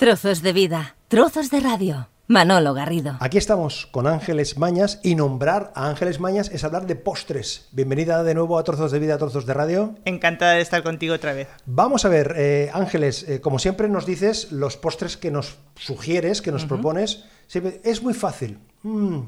Trozos 0.00 0.42
de 0.42 0.52
vida, 0.52 0.94
trozos 1.08 1.48
de 1.50 1.58
radio. 1.58 2.08
Manolo 2.28 2.74
Garrido. 2.74 3.16
Aquí 3.20 3.38
estamos 3.38 3.86
con 3.86 4.06
Ángeles 4.06 4.58
Mañas 4.58 5.00
y 5.02 5.14
nombrar 5.14 5.72
a 5.74 5.88
Ángeles 5.88 6.20
Mañas 6.20 6.50
es 6.52 6.64
hablar 6.64 6.86
de 6.86 6.96
postres. 6.96 7.68
Bienvenida 7.72 8.22
de 8.22 8.34
nuevo 8.34 8.58
a 8.58 8.64
Trozos 8.64 8.92
de 8.92 8.98
Vida, 8.98 9.16
Trozos 9.16 9.46
de 9.46 9.54
Radio. 9.54 9.94
Encantada 10.04 10.52
de 10.52 10.60
estar 10.60 10.82
contigo 10.82 11.14
otra 11.14 11.32
vez. 11.32 11.48
Vamos 11.64 12.04
a 12.04 12.10
ver, 12.10 12.34
eh, 12.36 12.68
Ángeles, 12.74 13.26
eh, 13.26 13.40
como 13.40 13.58
siempre 13.58 13.88
nos 13.88 14.04
dices, 14.04 14.52
los 14.52 14.76
postres 14.76 15.16
que 15.16 15.30
nos 15.30 15.56
sugieres, 15.76 16.42
que 16.42 16.52
nos 16.52 16.66
propones, 16.66 17.24
siempre- 17.46 17.80
es 17.82 18.02
muy 18.02 18.12
fácil. 18.12 18.58
Mm, 18.82 19.20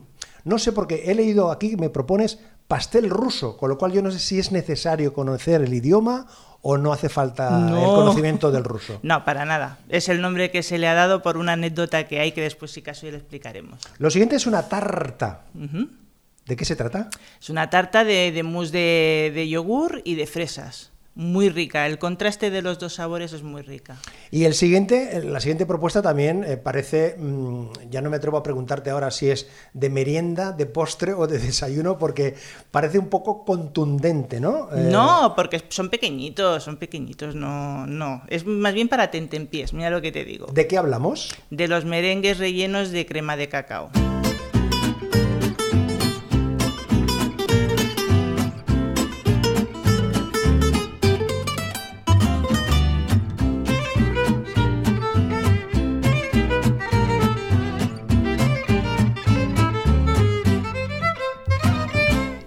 no 0.45 0.59
sé 0.59 0.73
por 0.73 0.87
qué, 0.87 1.11
he 1.11 1.15
leído 1.15 1.51
aquí, 1.51 1.79
me 1.79 1.89
propones 1.89 2.41
pastel 2.69 3.11
ruso, 3.11 3.57
con 3.57 3.69
lo 3.71 3.79
cual 3.79 3.93
yo 3.93 4.03
no 4.03 4.11
sé 4.11 4.19
si 4.19 4.39
es 4.39 4.53
necesario 4.53 5.13
conocer 5.15 5.63
el 5.63 5.73
idioma 5.75 6.27
o 6.61 6.77
no 6.77 6.93
hace 6.93 7.09
falta 7.09 7.49
el 7.59 7.67
No. 7.75 7.95
conocimiento 7.95 8.51
del 8.51 8.65
ruso. 8.65 9.01
No, 9.03 9.25
para 9.25 9.45
nada. 9.45 9.79
Es 9.89 10.09
el 10.09 10.21
nombre 10.21 10.51
que 10.51 10.63
se 10.63 10.77
le 10.79 10.87
ha 10.87 10.95
dado 10.95 11.23
por 11.23 11.37
una 11.39 11.53
anécdota 11.55 12.07
que 12.07 12.21
hay 12.21 12.33
que 12.33 12.43
después, 12.43 12.71
si 12.71 12.83
caso, 12.83 13.07
ya 13.07 13.13
le 13.13 13.19
explicaremos. 13.19 13.79
Lo 13.99 14.11
siguiente 14.11 14.37
es 14.37 14.47
una 14.47 14.69
tarta. 14.69 15.45
¿De 15.55 16.57
qué 16.57 16.65
se 16.65 16.77
trata? 16.77 17.09
Es 17.41 17.49
una 17.51 17.71
tarta 17.71 18.05
de, 18.05 18.33
de 18.33 18.43
mousse 18.43 18.73
de, 18.73 19.33
de 19.35 19.49
yogur 19.49 20.03
y 20.05 20.15
de 20.17 20.27
fresas. 20.27 20.91
Muy 21.19 21.49
rica. 21.49 21.85
El 21.85 21.99
contraste 21.99 22.49
de 22.49 22.63
los 22.63 22.79
dos 22.79 22.95
sabores 22.95 23.33
es 23.33 23.43
muy 23.43 23.63
rica. 23.63 23.97
Y 24.31 24.45
el 24.45 24.55
siguiente, 24.55 25.17
eh, 25.17 25.25
la 25.25 25.41
siguiente 25.41 25.67
propuesta 25.67 26.01
también 26.01 26.45
eh, 26.45 26.57
parece, 26.57 27.17
mm, 27.19 27.91
ya 27.91 28.01
no 28.01 28.09
me 28.09 28.19
atrevo 28.19 28.37
a 28.37 28.45
preguntarte 28.45 28.91
ahora 28.91 29.11
si 29.11 29.29
es 29.29 29.49
de 29.73 29.91
merienda, 29.91 30.53
de 30.53 30.67
postre 30.67 31.15
o 31.15 31.27
de 31.27 31.41
desayuno, 31.41 31.99
porque 31.99 32.37
parece 32.71 33.01
un 33.01 33.09
poco 33.09 33.45
contundente, 33.45 34.41
¿no? 34.41 34.69
Eh, 34.73 34.91
No, 34.93 35.33
porque 35.35 35.61
son 35.71 35.89
pequeñitos, 35.89 36.63
son 36.63 36.77
pequeñitos. 36.77 37.35
No, 37.35 37.85
no. 37.85 38.23
Es 38.29 38.47
más 38.47 38.73
bien 38.73 38.87
para 38.89 39.11
tentempiés, 39.11 39.73
mira 39.73 39.91
lo 39.91 40.01
que 40.01 40.13
te 40.13 40.25
digo. 40.25 40.47
¿De 40.53 40.69
qué 40.69 40.79
hablamos? 40.79 41.35
De 41.51 41.67
los 41.67 41.85
merengues 41.85 42.39
rellenos 42.39 42.93
de 42.93 43.07
crema 43.07 43.37
de 43.37 43.49
cacao. 43.49 43.91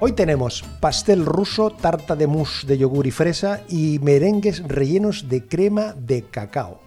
Hoy 0.03 0.13
tenemos 0.13 0.63
pastel 0.79 1.25
ruso, 1.25 1.69
tarta 1.69 2.15
de 2.15 2.25
mousse 2.25 2.65
de 2.65 2.75
yogur 2.77 3.05
y 3.05 3.11
fresa 3.11 3.61
y 3.69 3.99
merengues 3.99 4.63
rellenos 4.67 5.29
de 5.29 5.45
crema 5.47 5.93
de 5.93 6.23
cacao. 6.23 6.81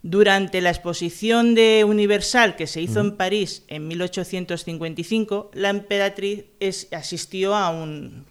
Durante 0.03 0.61
la 0.61 0.69
exposición 0.69 1.55
de 1.55 1.83
Universal 1.85 2.55
que 2.55 2.67
se 2.67 2.81
hizo 2.81 2.99
en 3.01 3.17
París 3.17 3.63
en 3.67 3.87
1855, 3.87 5.51
la 5.53 5.69
emperatriz 5.69 6.45
es- 6.59 6.87
asistió 6.91 7.55
a 7.55 7.69
un, 7.69 8.25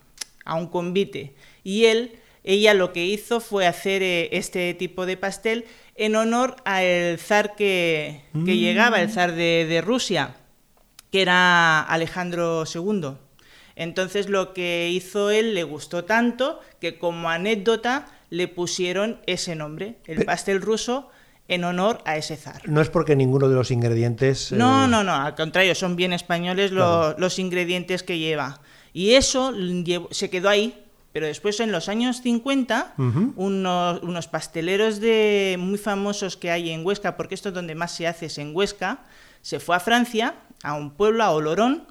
a 0.45 0.55
un 0.55 0.69
convite 0.69 1.35
y 1.65 1.87
él, 1.87 2.13
ella 2.45 2.75
lo 2.75 2.93
que 2.93 3.05
hizo 3.05 3.41
fue 3.41 3.67
hacer 3.67 4.03
eh, 4.03 4.29
este 4.33 4.73
tipo 4.75 5.07
de 5.07 5.17
pastel 5.17 5.65
en 5.97 6.15
honor 6.15 6.57
al 6.65 7.19
zar 7.19 7.57
que, 7.57 8.23
que 8.45 8.57
llegaba, 8.59 9.01
el 9.01 9.11
zar 9.11 9.35
de, 9.35 9.67
de 9.69 9.81
Rusia, 9.81 10.37
que 11.11 11.23
era 11.23 11.81
Alejandro 11.83 12.65
II. 12.73 13.13
Entonces 13.77 14.29
lo 14.29 14.53
que 14.55 14.91
hizo 14.91 15.31
él 15.31 15.55
le 15.55 15.63
gustó 15.63 16.05
tanto 16.05 16.61
que 16.81 16.99
como 16.99 17.29
anécdota 17.29 18.07
le 18.31 18.49
pusieron 18.49 19.21
ese 19.27 19.55
nombre, 19.55 19.97
el 20.07 20.25
pastel 20.25 20.61
ruso, 20.63 21.11
en 21.49 21.63
honor 21.63 22.01
a 22.05 22.17
ese 22.17 22.37
zar. 22.37 22.69
No 22.69 22.81
es 22.81 22.91
porque 22.91 23.15
ninguno 23.15 23.49
de 23.49 23.55
los 23.55 23.71
ingredientes... 23.71 24.51
eh, 24.51 24.57
No, 24.57 24.89
no, 24.89 25.05
no, 25.05 25.15
al 25.15 25.35
contrario, 25.37 25.75
son 25.77 25.95
bien 25.95 26.13
españoles 26.13 26.73
los 26.73 27.39
ingredientes 27.39 28.03
que 28.03 28.19
lleva. 28.19 28.61
Y 28.93 29.13
eso 29.13 29.53
se 30.11 30.29
quedó 30.31 30.49
ahí, 30.49 30.83
pero 31.13 31.27
después 31.27 31.61
en 31.61 31.71
los 31.71 31.89
años 31.89 32.21
50, 32.23 32.95
Ujú. 32.99 33.33
unos, 33.37 34.03
unos 34.03 34.27
pasteleros 34.27 35.01
de, 35.01 35.57
muy 35.59 35.79
famosos 35.79 36.37
que 36.37 36.51
hay 36.51 36.71
en 36.71 36.85
Huesca, 36.85 37.17
porque 37.17 37.35
esto 37.37 37.51
es 37.51 37.55
donde 37.55 37.75
más 37.77 37.93
se 37.95 38.09
hace, 38.09 38.27
es 38.27 38.39
en 38.39 38.51
Huesca, 38.57 39.05
se 39.43 39.61
fue 39.61 39.77
a 39.77 39.81
Francia, 39.81 40.35
a 40.63 40.75
un 40.75 40.91
pueblo, 40.93 41.23
a 41.25 41.31
Olorón, 41.31 41.85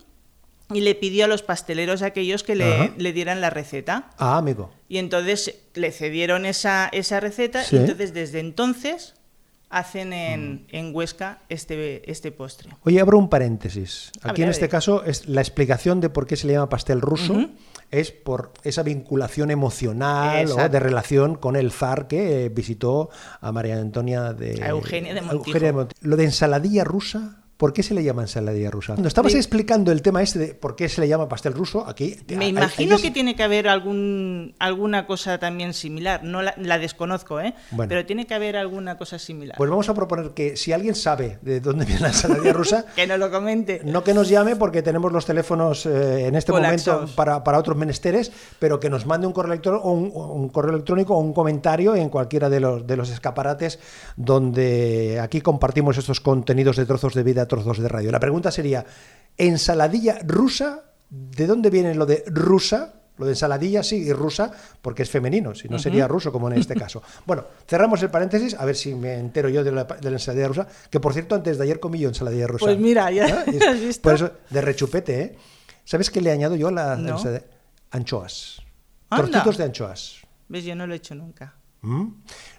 y 0.74 0.82
le 0.82 0.96
pidió 0.96 1.26
a 1.26 1.28
los 1.28 1.44
pasteleros 1.44 2.02
aquellos 2.02 2.44
que 2.44 2.56
le, 2.56 3.14
dieran 3.14 3.40
la 3.40 3.50
receta. 3.52 4.10
Ah, 4.18 4.38
amigo. 4.38 4.72
Y 4.90 4.98
entonces 4.98 5.56
le 5.76 5.92
cedieron 5.92 6.46
esa, 6.46 6.88
esa 6.92 7.20
receta 7.20 7.64
Sí. 7.64 7.76
y 7.76 7.80
entonces 7.80 8.14
desde 8.14 8.40
entonces 8.40 9.14
hacen 9.70 10.14
en, 10.14 10.54
Mm. 10.54 10.66
en 10.70 10.96
Huesca 10.96 11.40
este, 11.50 12.10
este 12.10 12.32
postre. 12.32 12.70
Oye, 12.84 13.00
abro 13.00 13.18
un 13.20 13.30
paréntesis. 13.30 14.12
Aquí 14.24 14.42
en 14.44 14.50
este 14.50 14.70
caso 14.70 15.04
es 15.04 15.28
la 15.28 15.42
explicación 15.42 16.02
de 16.02 16.10
por 16.10 16.26
qué 16.26 16.36
se 16.36 16.48
le 16.48 16.54
llama 16.54 16.70
pastel 16.70 17.02
ruso 17.02 17.50
es 17.92 18.12
por 18.12 18.52
esa 18.64 18.82
vinculación 18.84 19.52
emocional 19.52 20.52
o 20.52 20.70
de 20.70 20.80
relación 20.80 21.36
con 21.36 21.56
el 21.56 21.72
zar 21.72 22.08
que 22.08 22.46
eh, 22.46 22.50
visitó 22.50 23.10
a 23.42 23.52
María 23.52 23.78
Antonia 23.80 24.34
de 24.34 24.64
A 24.64 24.70
Eugenia 24.70 25.14
de 25.14 25.22
Montijo. 25.22 25.46
Eugenia 25.46 25.68
de 25.68 25.74
Montijo. 25.74 26.00
Lo 26.02 26.18
de 26.18 26.24
ensaladilla 26.24 26.84
rusa, 26.84 27.44
¿por 27.58 27.72
qué 27.74 27.84
se 27.84 27.94
le 27.94 28.04
llama 28.04 28.22
ensaladilla 28.24 28.70
rusa? 28.70 28.94
Cuando 28.94 29.08
estabas 29.08 29.32
Sí. 29.32 29.38
explicando 29.38 29.92
el 29.92 30.02
tema 30.02 30.22
este 30.22 30.40
de 30.40 30.54
por 30.56 30.76
qué 30.76 30.90
se 30.90 31.00
le 31.02 31.08
llama 31.08 31.30
pastel 31.30 31.54
ruso, 31.54 31.86
aquí 31.88 32.18
Me 32.36 32.46
hay- 32.46 32.50
imagino 32.52 32.98
que 32.98 33.12
tiene 33.12 33.36
que 33.36 33.44
haber 33.44 33.68
algún, 33.68 34.56
alguna 34.60 35.08
cosa 35.08 35.38
también 35.40 35.74
similar. 35.74 36.24
No 36.24 36.42
la, 36.42 36.54
la 36.58 36.78
desconozco, 36.80 37.40
¿eh? 37.40 37.54
Bueno. 37.72 37.88
Pero 37.90 38.06
tiene 38.06 38.26
que 38.28 38.34
haber 38.34 38.58
alguna 38.58 38.98
cosa 38.98 39.18
similar. 39.20 39.58
Pues 39.58 39.70
vamos 39.70 39.88
a 39.90 39.94
proponer 39.94 40.32
que 40.32 40.58
si 40.58 40.74
alguien 40.74 40.96
sabe 40.96 41.40
de 41.42 41.60
dónde 41.62 41.86
viene 41.86 42.02
la 42.02 42.08
ensaladilla 42.10 42.54
rusa, 42.54 42.86
que 42.96 43.08
no 43.08 43.18
lo 43.18 43.32
comente. 43.32 43.82
No 43.86 44.04
que 44.04 44.14
nos 44.14 44.28
llame 44.30 44.56
porque 44.56 44.82
tenemos 44.82 45.12
los 45.12 45.26
teléfonos 45.26 45.86
eh, 45.86 46.28
en 46.28 46.36
este 46.36 46.52
momento 46.52 47.06
para, 47.16 47.44
para 47.44 47.58
otros 47.60 47.78
menesteres, 47.78 48.32
pero 48.60 48.80
que 48.80 48.90
nos 48.90 49.06
mande 49.06 49.28
un 49.28 49.34
correo 49.34 49.54
electrónico 49.54 49.90
un, 49.92 50.12
un 50.14 50.50
correo 50.50 50.74
electrónico 50.74 51.16
o 51.16 51.20
un 51.20 51.34
comentario 51.34 51.96
en 51.96 52.10
cualquiera 52.10 52.50
de 52.50 52.60
los, 52.60 52.86
de 52.86 52.98
los 52.98 53.10
escaparates 53.10 53.80
donde 54.36 55.20
aquí 55.22 55.42
compartimos 55.42 55.98
estos 55.98 56.20
contenidos 56.20 56.76
de 56.78 56.86
trozos 56.86 57.14
de 57.14 57.24
vida, 57.24 57.45
trozos 57.48 57.80
de 57.80 57.88
radio. 57.88 58.12
La 58.12 58.20
pregunta 58.20 58.52
sería, 58.52 58.86
¿ensaladilla 59.38 60.20
rusa? 60.26 60.84
¿De 61.10 61.48
dónde 61.48 61.70
viene 61.70 61.94
lo 61.96 62.06
de 62.06 62.24
rusa? 62.28 62.94
Lo 63.18 63.26
de 63.26 63.32
ensaladilla 63.32 63.82
sí, 63.82 63.96
y 63.98 64.12
rusa, 64.12 64.52
porque 64.82 65.04
es 65.04 65.10
femenino, 65.10 65.56
si 65.56 65.70
no 65.70 65.80
sería 65.80 66.06
ruso 66.06 66.34
como 66.34 66.52
en 66.52 66.58
este 66.60 66.76
caso. 66.84 67.02
Bueno, 67.26 67.46
cerramos 67.66 68.04
el 68.04 68.10
paréntesis, 68.10 68.56
a 68.56 68.66
ver 68.66 68.76
si 68.76 68.94
me 68.94 69.14
entero 69.14 69.48
yo 69.48 69.64
de 69.64 69.72
la, 69.72 69.86
de 69.86 70.10
la 70.10 70.18
ensaladilla 70.18 70.48
rusa, 70.50 70.68
que 70.90 71.00
por 71.00 71.14
cierto, 71.14 71.34
antes 71.34 71.58
de 71.58 71.64
ayer 71.64 71.80
comí 71.80 72.00
yo 72.00 72.10
ensaladilla 72.10 72.48
rusa. 72.48 72.66
Pues 72.66 72.78
mira, 72.78 73.10
ya. 73.12 73.46
Y 73.48 73.56
es- 73.56 73.68
has 73.68 73.80
visto. 73.80 74.02
Por 74.02 74.16
eso, 74.16 74.32
de 74.50 74.60
rechupete, 74.62 75.22
¿eh? 75.22 75.36
¿Sabes 75.86 76.10
qué 76.10 76.20
le 76.20 76.32
añado 76.32 76.56
yo 76.58 76.68
a 76.68 76.72
la 76.72 76.96
No. 76.98 77.18
Anchoas. 77.92 78.62
Anda. 79.10 79.28
Trocitos 79.28 79.58
de 79.58 79.64
anchoas. 79.64 80.16
¿Ves? 80.50 80.66
Yo 80.66 80.76
no 80.76 80.86
lo 80.86 80.94
he 80.94 80.98
hecho 80.98 81.16
nunca. 81.16 81.56
¿Mm? 81.84 82.08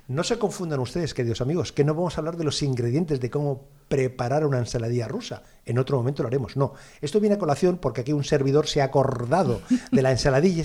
No 0.08 0.22
se 0.24 0.38
confundan 0.38 0.80
ustedes, 0.80 1.12
queridos 1.12 1.40
amigos, 1.40 1.72
que 1.72 1.84
no 1.84 1.94
vamos 1.94 2.16
a 2.16 2.20
hablar 2.20 2.36
de 2.36 2.44
los 2.44 2.62
ingredientes 2.62 3.20
de 3.20 3.28
cómo 3.28 3.68
preparar 3.88 4.44
una 4.44 4.58
ensaladilla 4.58 5.06
rusa. 5.08 5.42
En 5.64 5.78
otro 5.78 5.96
momento 5.96 6.22
lo 6.22 6.28
haremos. 6.28 6.56
No, 6.56 6.74
esto 7.00 7.20
viene 7.20 7.36
a 7.36 7.38
colación 7.38 7.78
porque 7.78 8.00
aquí 8.00 8.12
un 8.12 8.24
servidor 8.24 8.66
se 8.68 8.80
ha 8.80 8.84
acordado 8.84 9.60
de 9.90 10.02
la 10.02 10.10
ensaladilla, 10.10 10.64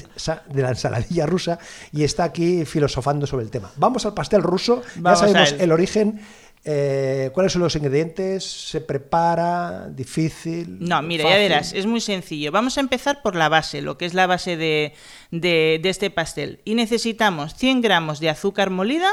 de 0.50 0.62
la 0.62 0.70
ensaladilla 0.70 1.26
rusa 1.26 1.60
y 1.92 2.04
está 2.04 2.24
aquí 2.24 2.66
filosofando 2.66 3.26
sobre 3.28 3.46
el 3.46 3.52
tema. 3.52 3.72
Vamos 3.78 4.06
al 4.06 4.14
pastel 4.14 4.42
ruso. 4.44 4.82
Vamos 4.98 5.22
ya 5.22 5.28
sabemos 5.28 5.56
el 5.60 5.72
origen, 5.72 6.22
eh, 6.64 7.32
cuáles 7.34 7.54
son 7.54 7.64
los 7.64 7.76
ingredientes, 7.76 8.44
se 8.44 8.82
prepara, 8.82 9.88
difícil. 9.90 10.78
No, 10.80 11.02
mira, 11.02 11.24
ya 11.28 11.36
verás, 11.38 11.74
es 11.74 11.86
muy 11.88 12.02
sencillo. 12.02 12.52
Vamos 12.52 12.78
a 12.78 12.82
empezar 12.82 13.22
por 13.24 13.36
la 13.36 13.50
base, 13.50 13.82
lo 13.82 13.98
que 13.98 14.06
es 14.06 14.14
la 14.14 14.28
base 14.28 14.58
de, 14.58 14.94
de- 15.32 15.80
de 15.82 15.90
este 15.90 16.10
pastel. 16.12 16.60
Y 16.66 16.76
necesitamos 16.76 17.56
100 17.56 17.82
gramos 17.82 18.20
de 18.20 18.30
azúcar 18.30 18.70
molida, 18.70 19.10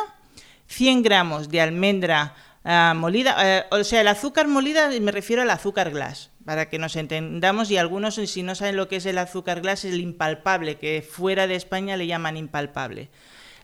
100 0.67 1.03
gramos 1.03 1.49
de 1.49 1.61
almendra 1.63 2.35
ah, 2.69 2.95
molida, 2.95 3.37
eh, 3.39 3.65
o 3.71 3.83
sea, 3.83 4.03
el 4.03 4.09
azúcar 4.09 4.47
molida 4.47 4.91
me 5.01 5.13
refiero 5.13 5.43
al 5.43 5.51
azúcar 5.51 5.91
glass, 5.91 6.31
para 6.45 6.69
que 6.69 6.79
nos 6.79 6.97
entendamos 6.97 7.71
y 7.71 7.77
algunos 7.77 8.15
si 8.15 8.43
no 8.43 8.55
saben 8.55 8.77
lo 8.77 8.89
que 8.89 8.97
es 8.97 9.07
el 9.07 9.19
azúcar 9.19 9.61
glass 9.61 9.85
es 9.85 9.95
el 9.95 10.01
impalpable, 10.01 10.77
que 10.77 11.03
fuera 11.03 11.47
de 11.47 11.55
España 11.57 11.97
le 11.97 12.07
llaman 12.07 12.37
impalpable. 12.37 13.11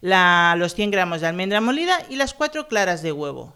Los 0.01 0.75
100 0.75 0.91
gramos 0.91 1.21
de 1.21 1.29
almendra 1.29 1.61
molida 1.61 1.99
y 2.11 2.17
las 2.17 2.35
4 2.35 2.69
claras 2.69 3.03
de 3.03 3.12
huevo. 3.12 3.55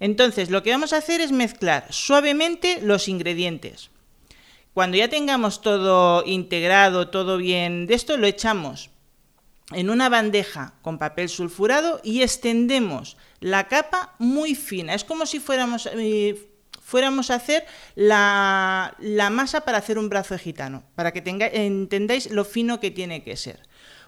Entonces, 0.00 0.50
lo 0.50 0.62
que 0.62 0.70
vamos 0.70 0.92
a 0.92 0.98
hacer 0.98 1.20
es 1.20 1.32
mezclar 1.32 1.86
suavemente 1.90 2.80
los 2.82 3.08
ingredientes. 3.08 3.90
Cuando 4.74 4.96
ya 4.96 5.08
tengamos 5.08 5.62
todo 5.62 6.24
integrado, 6.24 7.08
todo 7.08 7.36
bien 7.36 7.86
de 7.86 7.94
esto, 7.94 8.16
lo 8.16 8.26
echamos 8.26 8.90
en 9.72 9.90
una 9.90 10.08
bandeja 10.08 10.74
con 10.82 10.98
papel 10.98 11.28
sulfurado 11.28 12.00
y 12.02 12.22
extendemos 12.22 13.16
la 13.40 13.68
capa 13.68 14.14
muy 14.18 14.54
fina. 14.54 14.94
Es 14.94 15.04
como 15.04 15.26
si 15.26 15.40
fuéramos, 15.40 15.86
eh, 15.92 16.48
a 17.30 17.34
hacer 17.34 17.66
la, 17.94 18.94
la 18.98 19.28
masa 19.30 19.62
para 19.62 19.78
hacer 19.78 19.98
un 19.98 20.08
brazo 20.08 20.34
de 20.34 20.40
gitano, 20.40 20.84
para 20.94 21.12
que 21.12 21.20
tenga- 21.22 21.50
entendáis 21.52 22.30
lo 22.30 22.44
fino 22.44 22.80
que 22.80 22.90
tiene 22.90 23.22
que 23.22 23.36
ser. 23.36 23.60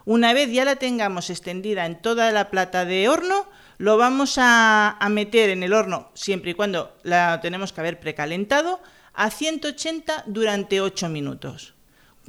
Una 0.03 0.33
vez 0.33 0.51
ya 0.51 0.65
la 0.65 0.77
tengamos 0.77 1.29
extendida 1.29 1.85
en 1.85 2.01
toda 2.01 2.31
la 2.31 2.49
plata 2.49 2.85
de 2.85 3.07
horno, 3.07 3.47
lo 3.77 3.97
vamos 3.97 4.37
a, 4.39 4.97
a 4.99 5.09
meter 5.09 5.51
en 5.51 5.61
el 5.61 5.73
horno, 5.73 6.09
siempre 6.15 6.51
y 6.51 6.53
cuando 6.55 6.97
la 7.03 7.39
tenemos 7.41 7.71
que 7.71 7.81
haber 7.81 7.99
precalentado, 7.99 8.81
a 9.13 9.29
180 9.29 10.23
durante 10.25 10.81
8 10.81 11.07
minutos. 11.09 11.75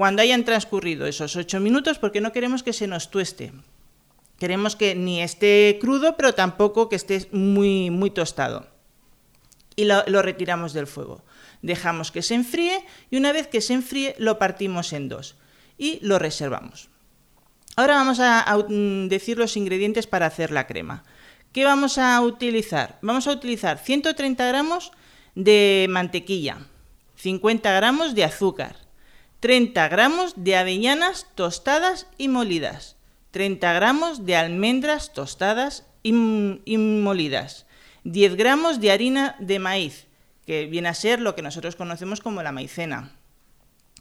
Cuando 0.02 0.20
hayan 0.20 0.44
transcurrido 0.44 1.06
esos 1.06 1.36
8 1.36 1.60
minutos, 1.60 2.00
porque 2.00 2.20
no 2.20 2.32
queremos 2.32 2.64
que 2.64 2.72
se 2.72 2.88
nos 2.88 3.08
tueste. 3.08 3.52
Queremos 4.36 4.74
que 4.74 4.96
ni 4.96 5.22
esté 5.22 5.78
crudo, 5.80 6.16
pero 6.16 6.34
tampoco 6.34 6.88
que 6.88 6.96
esté 6.96 7.28
muy, 7.30 7.88
muy 7.90 8.10
tostado. 8.10 8.66
Y 9.76 9.84
lo, 9.84 10.02
retiramos 10.22 10.72
del 10.72 10.88
fuego. 10.88 11.22
Dejamos 11.62 12.10
que 12.10 12.22
se 12.22 12.34
enfríe 12.34 12.84
y 13.12 13.16
una 13.16 13.30
vez 13.30 13.46
que 13.46 13.60
se 13.60 13.74
enfríe 13.74 14.16
lo 14.18 14.40
partimos 14.40 14.92
en 14.92 15.08
dos 15.08 15.36
y 15.78 16.00
lo 16.02 16.18
reservamos. 16.18 16.88
Ahora 17.76 17.94
vamos 17.94 18.18
a, 18.18 18.42
a, 18.42 18.58
mm, 18.58 19.06
decir 19.06 19.38
los 19.38 19.56
ingredientes 19.56 20.08
para 20.08 20.26
hacer 20.26 20.50
la 20.50 20.66
crema. 20.66 21.04
¿Qué 21.52 21.64
vamos 21.64 21.96
a 21.98 22.20
utilizar? 22.22 22.98
Vamos 23.02 23.28
a 23.28 23.30
utilizar 23.30 23.78
130 23.78 24.48
gramos 24.48 24.90
de 25.36 25.86
mantequilla, 25.88 26.58
50 27.14 27.70
gramos 27.70 28.16
de 28.16 28.24
azúcar, 28.24 28.81
30 29.42 29.88
gramos 29.88 30.34
de 30.36 30.54
avellanas 30.54 31.26
tostadas 31.34 32.06
y 32.16 32.28
molidas, 32.28 32.94
30 33.32 33.72
gramos 33.72 34.24
de 34.24 34.36
almendras 34.36 35.12
tostadas 35.12 35.84
y, 36.04 36.12
molidas, 36.12 37.66
10 38.04 38.36
gramos 38.36 38.80
de 38.80 38.92
harina 38.92 39.34
de 39.40 39.58
maíz, 39.58 40.06
que 40.46 40.66
viene 40.66 40.88
a 40.88 40.94
ser 40.94 41.20
lo 41.20 41.34
que 41.34 41.42
nosotros 41.42 41.74
conocemos 41.74 42.20
como 42.20 42.44
la 42.44 42.52
maicena, 42.52 43.10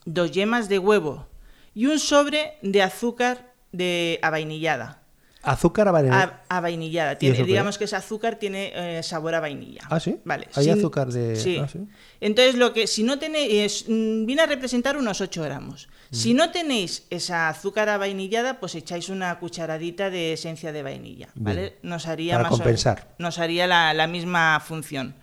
dos 0.06 0.30
yemas 0.30 0.70
de 0.70 0.78
huevo 0.78 1.26
y 1.74 1.88
un 1.88 1.98
sobre 1.98 2.60
de 2.62 2.84
azúcar 2.84 3.52
de 3.72 4.20
avainillada. 4.22 5.01
Azúcar 5.44 5.88
a 5.88 5.92
vainilla. 5.92 6.44
A, 6.50 6.58
a 6.58 6.62
vainillada. 6.62 7.14
¿Y 7.14 7.16
Tiene, 7.18 7.36
eso 7.36 7.44
qué 7.44 7.48
digamos 7.52 7.78
que 7.78 7.86
ese 7.86 7.96
azúcar 7.96 8.36
tiene 8.36 8.72
eh, 9.00 9.04
sabor 9.04 9.34
a 9.36 9.40
vainilla. 9.40 9.82
Ah, 9.90 10.00
¿sí? 10.00 10.20
Vale. 10.24 10.48
Hay 10.56 10.66
sin- 10.66 10.74
azúcar 10.78 11.08
de- 11.12 11.36
Sí. 11.36 11.58
ah, 11.62 11.68
¿sí? 11.68 11.80
Entonces, 12.20 12.56
lo 12.56 12.74
que 12.74 12.86
si 12.88 13.04
no 13.04 13.18
tenéis. 13.18 13.86
mm, 13.88 14.26
viene 14.26 14.44
a 14.44 14.46
representar 14.46 14.98
unos 14.98 15.20
8 15.22 15.42
gramos. 15.44 15.88
Mm. 16.12 16.16
Si 16.16 16.34
no 16.34 16.52
tenéis 16.52 17.08
esa 17.10 17.50
azúcar 17.50 17.90
a 17.90 17.98
vainillada, 17.98 18.60
pues 18.60 18.76
echáis 18.76 19.10
una 19.10 19.40
cucharadita 19.40 20.10
de 20.10 20.34
esencia 20.34 20.72
de 20.72 20.84
vainilla. 20.84 21.30
¿Vale? 21.36 21.62
Bien. 21.62 21.74
Nos 21.84 22.08
haría 22.08 22.34
Para 22.36 22.44
más 22.44 22.52
o- 22.54 22.58
compensar. 22.58 23.16
nos 23.18 23.40
haría 23.40 23.66
la, 23.68 23.94
la 23.94 24.08
misma 24.08 24.60
función. 24.60 25.16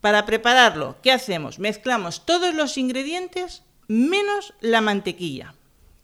Para 0.00 0.24
prepararlo, 0.24 0.96
¿qué 1.02 1.10
hacemos? 1.10 1.58
Mezclamos 1.58 2.24
todos 2.26 2.54
los 2.54 2.78
ingredientes 2.78 3.62
menos 3.88 4.54
la 4.60 4.80
mantequilla. 4.80 5.54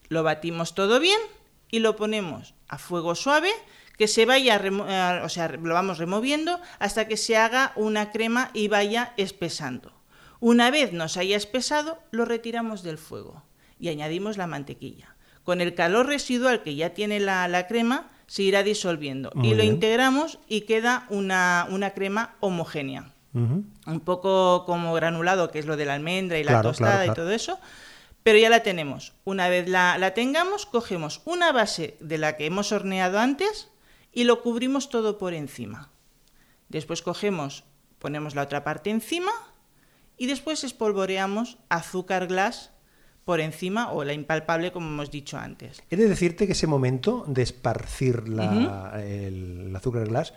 Lo 0.09 0.23
batimos 0.25 0.75
todo 0.75 0.99
bien 0.99 1.21
y 1.71 1.79
lo 1.79 1.95
ponemos 1.97 2.55
a 2.73 2.79
fuego 2.79 3.15
suave 3.15 3.51
que 3.99 4.09
se 4.09 4.25
vaya, 4.25 4.61
o 5.23 5.29
sea, 5.29 5.49
lo 5.49 5.75
vamos 5.75 5.99
removiendo 5.99 6.59
hasta 6.79 7.07
que 7.07 7.17
se 7.19 7.37
haga 7.37 7.73
una 7.77 8.11
crema 8.11 8.51
y 8.55 8.69
vaya 8.69 9.13
espesando. 9.17 9.93
Una 10.41 10.71
vez 10.71 10.93
nos 10.93 11.17
haya 11.19 11.37
espesado, 11.37 12.01
lo 12.11 12.25
retiramos 12.25 12.83
del 12.83 12.99
fuego 12.99 13.45
y 13.79 13.89
añadimos 13.91 14.39
la 14.39 14.47
mantequilla. 14.47 15.15
Con 15.45 15.61
el 15.61 15.75
calor 15.75 16.07
residual 16.07 16.63
que 16.63 16.75
ya 16.75 16.91
tiene 16.95 17.21
la, 17.21 17.47
la 17.49 17.67
crema, 17.67 18.09
se 18.27 18.43
irá 18.45 18.63
disolviendo 18.63 19.31
Muy 19.35 19.49
y 19.49 19.51
lo 19.51 19.63
bien. 19.63 19.75
integramos 19.75 20.39
y 20.49 20.63
queda 20.63 21.07
una, 21.11 21.67
una 21.71 21.91
crema 21.91 22.35
homogénea 22.41 23.13
un 23.35 24.01
poco 24.05 24.65
como 24.67 24.93
granulado, 24.93 25.51
que 25.51 25.59
es 25.59 25.65
lo 25.67 25.77
de 25.79 25.87
la 25.87 25.95
almendra 25.95 26.39
y 26.39 26.45
la 26.45 26.51
Claro, 26.53 26.69
tostada 26.69 27.05
claro, 27.05 27.13
y 27.13 27.15
todo 27.15 27.31
eso, 27.31 27.59
pero 28.23 28.39
ya 28.39 28.51
la 28.51 28.63
tenemos. 28.63 29.15
Una 29.25 29.49
vez 29.49 29.69
la, 29.69 29.99
la 29.99 30.15
tengamos, 30.15 30.67
cogemos 30.67 31.23
una 31.25 31.53
base 31.53 31.97
de 32.01 32.19
la 32.19 32.37
que 32.37 32.47
hemos 32.47 32.73
horneado 32.73 33.19
antes 33.19 33.69
y 34.13 34.25
lo 34.25 34.43
cubrimos 34.43 34.89
todo 34.91 35.19
por 35.19 35.35
encima. 35.35 35.91
Después 36.69 37.03
cogemos, 37.03 37.65
ponemos 37.99 38.35
la 38.35 38.43
otra 38.43 38.65
parte 38.65 38.91
encima 38.91 39.33
y 40.17 40.27
después 40.27 40.65
espolvoreamos 40.65 41.59
azúcar 41.69 42.27
glass 42.27 42.71
por 43.25 43.41
encima 43.41 43.93
o 43.93 44.03
la 44.05 44.13
impalpable 44.15 44.73
como 44.73 44.89
hemos 44.89 45.11
dicho 45.11 45.39
antes. 45.39 45.83
He 45.91 45.97
de 45.97 46.09
decirte 46.09 46.47
que 46.47 46.53
ese 46.53 46.67
momento 46.67 47.25
de 47.29 47.43
esparcir 47.43 48.29
la- 48.29 49.01
el, 49.05 49.67
el 49.69 49.77
azúcar 49.77 50.09
glass 50.09 50.35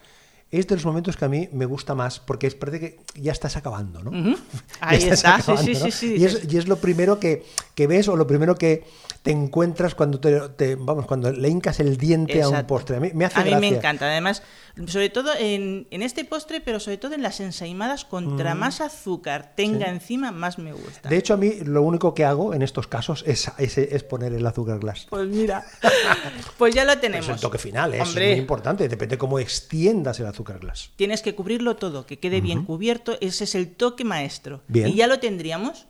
es 0.59 0.67
de 0.67 0.75
los 0.75 0.85
momentos 0.85 1.17
que 1.17 1.25
a 1.25 1.29
mí 1.29 1.50
me 1.51 1.65
gusta 1.65 1.95
más 1.95 2.19
porque 2.19 2.47
es 2.47 2.55
parece 2.55 2.79
que 2.79 3.00
ya 3.15 3.31
estás 3.31 3.57
acabando, 3.57 4.03
¿no? 4.03 4.12
Ahí 4.79 4.97
estás 4.97 5.39
está, 5.39 5.57
sí, 5.57 5.75
sí, 5.75 5.75
sí, 5.75 5.91
sí. 5.91 6.15
Y 6.17 6.25
es, 6.25 6.41
y 6.51 6.57
es 6.57 6.67
lo 6.67 6.77
primero 6.77 7.19
que, 7.19 7.43
que 7.74 7.88
ves 7.88 8.07
o 8.07 8.15
lo 8.15 8.27
primero 8.27 8.55
que 8.55 8.83
te 9.25 9.32
encuentras 9.32 9.96
cuando 9.96 10.20
te, 10.20 10.39
te- 10.55 10.75
vamos 10.75 11.08
cuando 11.08 11.32
le 11.32 11.50
hincas 11.50 11.79
el 11.79 11.98
diente 11.98 12.44
a 12.44 12.48
un 12.48 12.63
postre. 12.67 12.98
A 12.98 13.00
mí 13.00 13.10
me 13.15 13.25
hace 13.25 13.39
A 13.39 13.44
mí 13.44 13.55
me 13.55 13.67
encanta, 13.70 14.05
además, 14.05 14.44
sobre 14.86 15.10
todo 15.10 15.32
en, 15.38 15.88
en 15.89 16.03
este 16.03 16.25
postre, 16.25 16.62
pero 16.62 16.79
sobre 16.79 16.98
todo 16.98 17.15
en 17.15 17.24
las 17.24 17.39
ensaimadas, 17.39 18.05
contra 18.05 18.53
más 18.53 18.82
azúcar 18.82 19.53
tenga 19.55 19.88
Sí. 19.88 19.91
encima, 19.91 20.32
más 20.32 20.60
me 20.60 20.74
gusta. 20.74 21.10
De 21.10 21.17
hecho, 21.17 21.34
a 21.34 21.38
mí 21.38 21.53
lo 21.63 21.82
único 21.82 22.13
que 22.13 22.24
hago 22.24 22.53
en 22.53 22.62
estos 22.62 22.86
casos 22.88 23.24
es, 23.25 23.51
es, 23.58 23.79
es 23.79 24.03
poner 24.03 24.32
el 24.32 24.46
azúcar 24.46 24.77
glass. 24.77 25.08
Pues 25.10 25.27
mira, 25.27 25.65
pues 26.60 26.75
ya 26.75 26.84
lo 26.86 26.91
Pero 26.91 27.01
tenemos. 27.01 27.27
es 27.27 27.34
el 27.36 27.39
toque 27.41 27.58
final, 27.58 27.96
¿eh? 27.96 28.01
Hombre, 28.01 28.29
es 28.29 28.36
muy 28.36 28.41
importante. 28.41 28.88
Depende 28.88 29.17
cómo 29.17 29.39
extiendas 29.39 30.20
el 30.20 30.27
azúcar 30.27 30.60
glass. 30.60 30.91
tienes 30.96 31.24
que 31.24 31.34
cubrirlo 31.34 31.77
todo, 31.77 32.05
que 32.05 32.20
quede 32.20 32.41
bien 32.41 32.63
cubierto, 32.63 33.17
ese 33.22 33.46
es 33.46 33.55
el 33.55 33.74
toque 33.75 34.03
maestro. 34.03 34.62
Bien. 34.67 34.88
Y 34.89 34.94
ya 34.96 35.08
lo 35.08 35.20
tendríamos. 35.20 35.88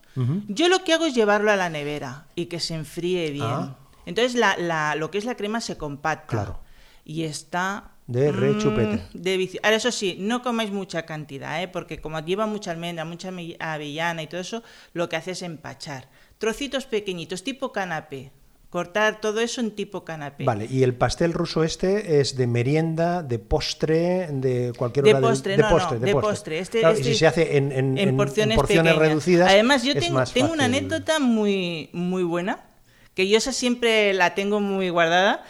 Yo 0.47 0.69
lo 0.69 0.83
que 0.83 0.93
hago 0.93 1.05
es 1.05 1.13
llevarlo 1.13 1.51
a 1.51 1.55
la 1.55 1.69
nevera 1.69 2.27
y 2.35 2.45
que 2.45 2.59
se 2.59 2.73
enfríe 2.75 3.31
bien. 3.31 3.45
Ah. 3.45 3.75
Entonces 4.05 4.35
la, 4.35 4.55
la- 4.57 4.95
lo 4.95 5.11
que 5.11 5.17
es 5.17 5.25
la 5.25 5.35
crema 5.35 5.59
se 5.61 5.77
compacta. 5.77 6.27
Claro. 6.27 6.59
Y 7.03 7.23
está... 7.23 7.91
De 8.07 8.31
mm, 8.31 8.35
rechupete. 8.35 9.03
de 9.15 9.35
vicio. 9.37 9.59
Ahora, 9.63 9.77
eso 9.77 9.91
sí, 9.91 10.15
no 10.19 10.43
comáis 10.43 10.69
mucha 10.71 11.07
cantidad, 11.07 11.61
¿eh? 11.63 11.67
porque 11.67 11.99
como 11.99 12.19
lleva 12.19 12.45
mucha 12.45 12.69
almendra, 12.69 13.03
mucha 13.03 13.31
avellana 13.59 14.21
y 14.21 14.27
todo 14.27 14.41
eso, 14.41 14.61
lo 14.93 15.09
que 15.09 15.15
hace 15.15 15.31
es 15.31 15.41
empachar. 15.41 16.07
Trocitos 16.37 16.85
pequeñitos, 16.85 17.43
tipo 17.43 17.71
canapé. 17.71 18.31
Cortar 18.75 19.21
todo 19.21 19.39
eso 19.39 19.61
en 19.61 19.71
tipo 19.71 20.03
canapé. 20.03 20.43
Vale, 20.43 20.67
y 20.69 20.83
el 20.83 20.93
pastel 20.95 21.31
ruso 21.31 21.63
este 21.63 22.19
es 22.19 22.35
de 22.35 22.45
merienda, 22.45 23.23
de 23.23 23.39
postre, 23.39 24.27
de 24.33 24.73
cualquier 24.77 25.05
De 25.05 25.11
hora 25.13 25.21
postre, 25.21 25.55
de 25.55 25.63
no, 25.63 25.69
postre, 25.69 25.93
no, 25.95 25.99
de 26.01 26.05
de 26.07 26.11
postre. 26.11 26.29
postre. 26.29 26.59
Este- 26.59 26.79
Claro, 26.81 26.97
y 26.97 26.99
este- 26.99 27.13
si 27.13 27.19
se 27.19 27.27
hace 27.27 27.55
en, 27.55 27.71
en- 27.71 27.97
en- 27.97 28.09
en 28.09 28.17
porciones, 28.17 28.57
porciones 28.57 28.91
pequeñas. 28.91 29.09
reducidas. 29.09 29.49
Además, 29.49 29.83
yo 29.83 29.93
tengo, 29.97 30.21
tengo 30.25 30.51
una 30.51 30.65
anécdota 30.65 31.19
muy, 31.19 31.89
muy 31.93 32.23
buena 32.23 32.65
que 33.13 33.29
yo 33.29 33.37
esa 33.37 33.53
siempre 33.53 34.13
la 34.13 34.35
tengo 34.35 34.59
muy 34.59 34.89
guardada, 34.89 35.45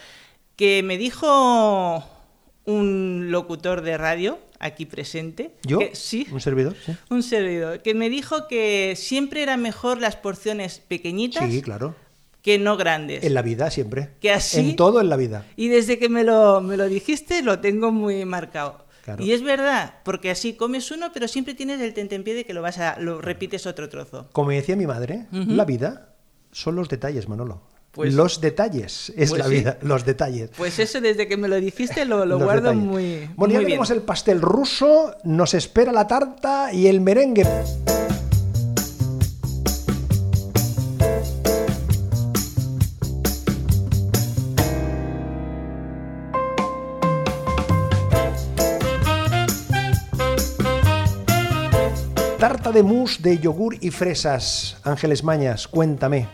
que 0.56 0.84
me 0.84 1.00
dijo 1.00 2.06
un 2.66 3.28
locutor 3.32 3.82
de 3.82 3.98
radio 3.98 4.38
aquí 4.60 4.86
presente. 4.86 5.56
¿Yo? 5.64 5.80
que- 5.80 5.96
sí. 5.96 6.28
¿Un 6.32 6.42
servidor? 6.42 6.76
Sí. 6.86 6.96
Un 7.10 7.24
servidor, 7.24 7.82
que 7.82 7.96
me 7.96 8.10
dijo 8.10 8.48
que 8.48 8.94
siempre 8.96 9.42
era 9.42 9.58
mejor 9.58 10.00
las 10.00 10.16
porciones 10.16 10.80
pequeñitas 10.88 11.50
Sí, 11.52 11.64
claro. 11.64 11.96
Que 12.46 12.60
no 12.60 12.78
grandes. 12.78 13.24
En 13.24 13.34
la 13.34 13.42
vida, 13.42 13.72
siempre. 13.72 14.12
¿Que 14.22 14.32
así? 14.32 14.60
En 14.60 14.76
todo 14.76 15.02
en 15.02 15.10
la 15.10 15.16
vida. 15.16 15.48
Y 15.56 15.68
desde 15.70 15.98
que 15.98 16.10
me 16.10 16.24
lo, 16.24 16.62
me 16.62 16.78
lo 16.78 16.86
dijiste 16.88 17.42
lo 17.42 17.58
tengo 17.60 17.92
muy 17.92 18.24
marcado. 18.24 18.86
Claro. 19.04 19.24
Y 19.24 19.32
es 19.34 19.42
verdad, 19.42 19.96
porque 20.04 20.30
así 20.30 20.54
comes 20.54 20.92
uno, 20.92 21.08
pero 21.12 21.28
siempre 21.28 21.56
tienes 21.56 21.82
el 21.82 21.96
tentempié 21.96 22.36
de 22.36 22.46
que 22.46 22.54
lo 22.54 22.62
vas 22.62 22.78
a, 22.78 23.00
lo 23.00 23.20
repites 23.20 23.66
otro 23.66 23.90
trozo. 23.90 24.30
Como 24.32 24.52
decía 24.52 24.76
mi 24.76 24.86
madre, 24.86 25.26
la 25.32 25.66
vida 25.66 26.10
son 26.52 26.76
los 26.76 26.88
detalles, 26.88 27.28
Manolo. 27.28 27.64
Pues- 27.92 28.14
los 28.14 28.40
detalles 28.42 29.12
es 29.18 29.30
Pues 29.32 29.40
la 29.42 29.46
sí. 29.48 29.52
vida, 29.56 29.78
los 29.82 30.06
detalles. 30.06 30.52
Pues 30.56 30.78
eso 30.78 31.02
desde 31.02 31.28
que 31.28 31.38
me 31.38 31.48
lo 31.48 31.56
dijiste 31.56 32.06
lo, 32.06 32.28
lo 32.28 32.38
guardo 32.38 32.70
detalles. 32.70 32.84
muy, 32.84 33.30
Bueno, 33.36 33.54
ya 33.54 33.58
muy 33.60 33.66
bien. 33.66 33.66
tenemos 33.66 33.90
el 33.90 34.02
pastel 34.04 34.40
ruso, 34.42 35.16
nos 35.24 35.56
espera 35.56 35.92
la 35.92 36.06
tarta 36.06 36.72
y 36.72 36.86
el 36.88 37.02
merengue. 37.02 37.44
De 52.76 52.84
mousse 52.84 53.22
de 53.22 53.40
yogur 53.40 53.78
y 53.80 53.90
fresas. 53.90 54.76
Ángeles 54.84 55.24
Mañas, 55.24 55.66
cuéntame. 55.66 56.28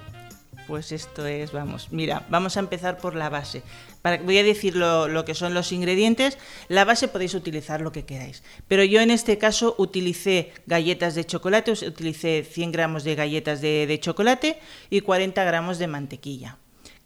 Pues 0.65 0.91
esto 0.91 1.27
es, 1.27 1.51
vamos, 1.51 1.89
mira, 1.91 2.25
vamos 2.29 2.57
a 2.57 2.61
empezar 2.61 2.97
por 2.97 3.13
la 3.13 3.29
base. 3.29 3.61
Para, 4.01 4.17
voy 4.17 4.39
a 4.39 4.43
decir 4.43 4.75
lo, 4.75 5.23
que 5.23 5.35
son 5.35 5.53
los 5.53 5.71
ingredientes. 5.71 6.39
La 6.67 6.83
base 6.83 7.07
podéis 7.07 7.35
utilizar 7.35 7.81
lo 7.81 7.91
que 7.91 8.05
queráis. 8.05 8.41
Pero 8.67 8.83
yo 8.83 9.01
en 9.01 9.11
este 9.11 9.37
caso 9.37 9.75
utilicé 9.77 10.51
galletas 10.65 11.13
de 11.13 11.25
chocolate, 11.25 11.73
utilicé 11.73 12.43
100 12.43 12.71
gramos 12.71 13.03
de 13.03 13.13
galletas 13.13 13.61
de, 13.61 13.99
chocolate 14.01 14.57
y 14.89 15.01
40 15.01 15.43
gramos 15.43 15.77
de 15.77 15.85
mantequilla. 15.85 16.57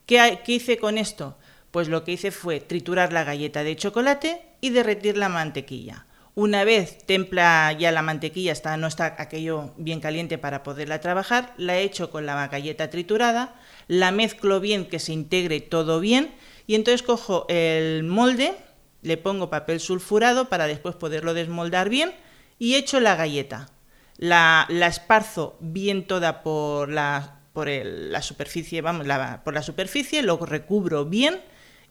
¿Qué, 0.05 0.39
qué 0.45 0.53
hice 0.53 0.77
con 0.77 0.97
esto? 0.97 1.37
Pues 1.71 1.89
lo 1.89 2.05
que 2.05 2.13
hice 2.13 2.31
fue 2.31 2.61
triturar 2.61 3.11
la 3.11 3.25
galleta 3.25 3.65
de 3.65 3.75
chocolate 3.75 4.41
y 4.61 4.69
derretir 4.69 5.17
la 5.17 5.27
mantequilla. 5.27 6.05
Una 6.35 6.65
vez 6.65 6.97
templa 7.05 7.71
ya 7.71 7.93
la 7.93 8.01
mantequilla, 8.01 8.51
está, 8.51 8.75
no 8.75 8.87
está 8.87 9.15
aquello 9.19 9.73
bien 9.77 10.01
caliente 10.01 10.37
para 10.37 10.63
poderla 10.63 10.99
trabajar, 10.99 11.53
la 11.57 11.79
echo 11.79 12.11
con 12.11 12.25
la 12.25 12.47
galleta 12.49 12.89
triturada, 12.89 13.55
la 13.87 14.11
mezclo 14.11 14.59
bien, 14.59 14.85
que 14.87 14.99
se 14.99 15.13
integre 15.13 15.61
todo 15.61 16.01
bien, 16.01 16.35
y 16.67 16.75
entonces 16.75 17.03
cojo 17.03 17.45
el 17.47 18.03
molde, 18.03 18.53
le 19.01 19.15
pongo 19.15 19.49
papel 19.49 19.79
sulfurado 19.79 20.49
para 20.49 20.67
después 20.67 20.95
poderlo 20.95 21.33
desmoldar 21.33 21.87
bien, 21.87 22.11
y 22.59 22.75
echo 22.75 22.99
la 22.99 23.15
galleta. 23.15 23.69
La, 24.17 24.65
la 24.69 24.87
esparzo 24.87 25.55
bien 25.61 26.05
toda 26.05 26.43
por 26.43 26.89
la, 26.89 27.39
por 27.53 27.69
el- 27.69 28.11
la 28.11 28.21
superficie, 28.21 28.81
vamos, 28.81 29.07
por 29.45 29.53
la 29.53 29.61
superficie, 29.61 30.21
lo 30.21 30.37
recubro 30.37 31.05
bien 31.05 31.39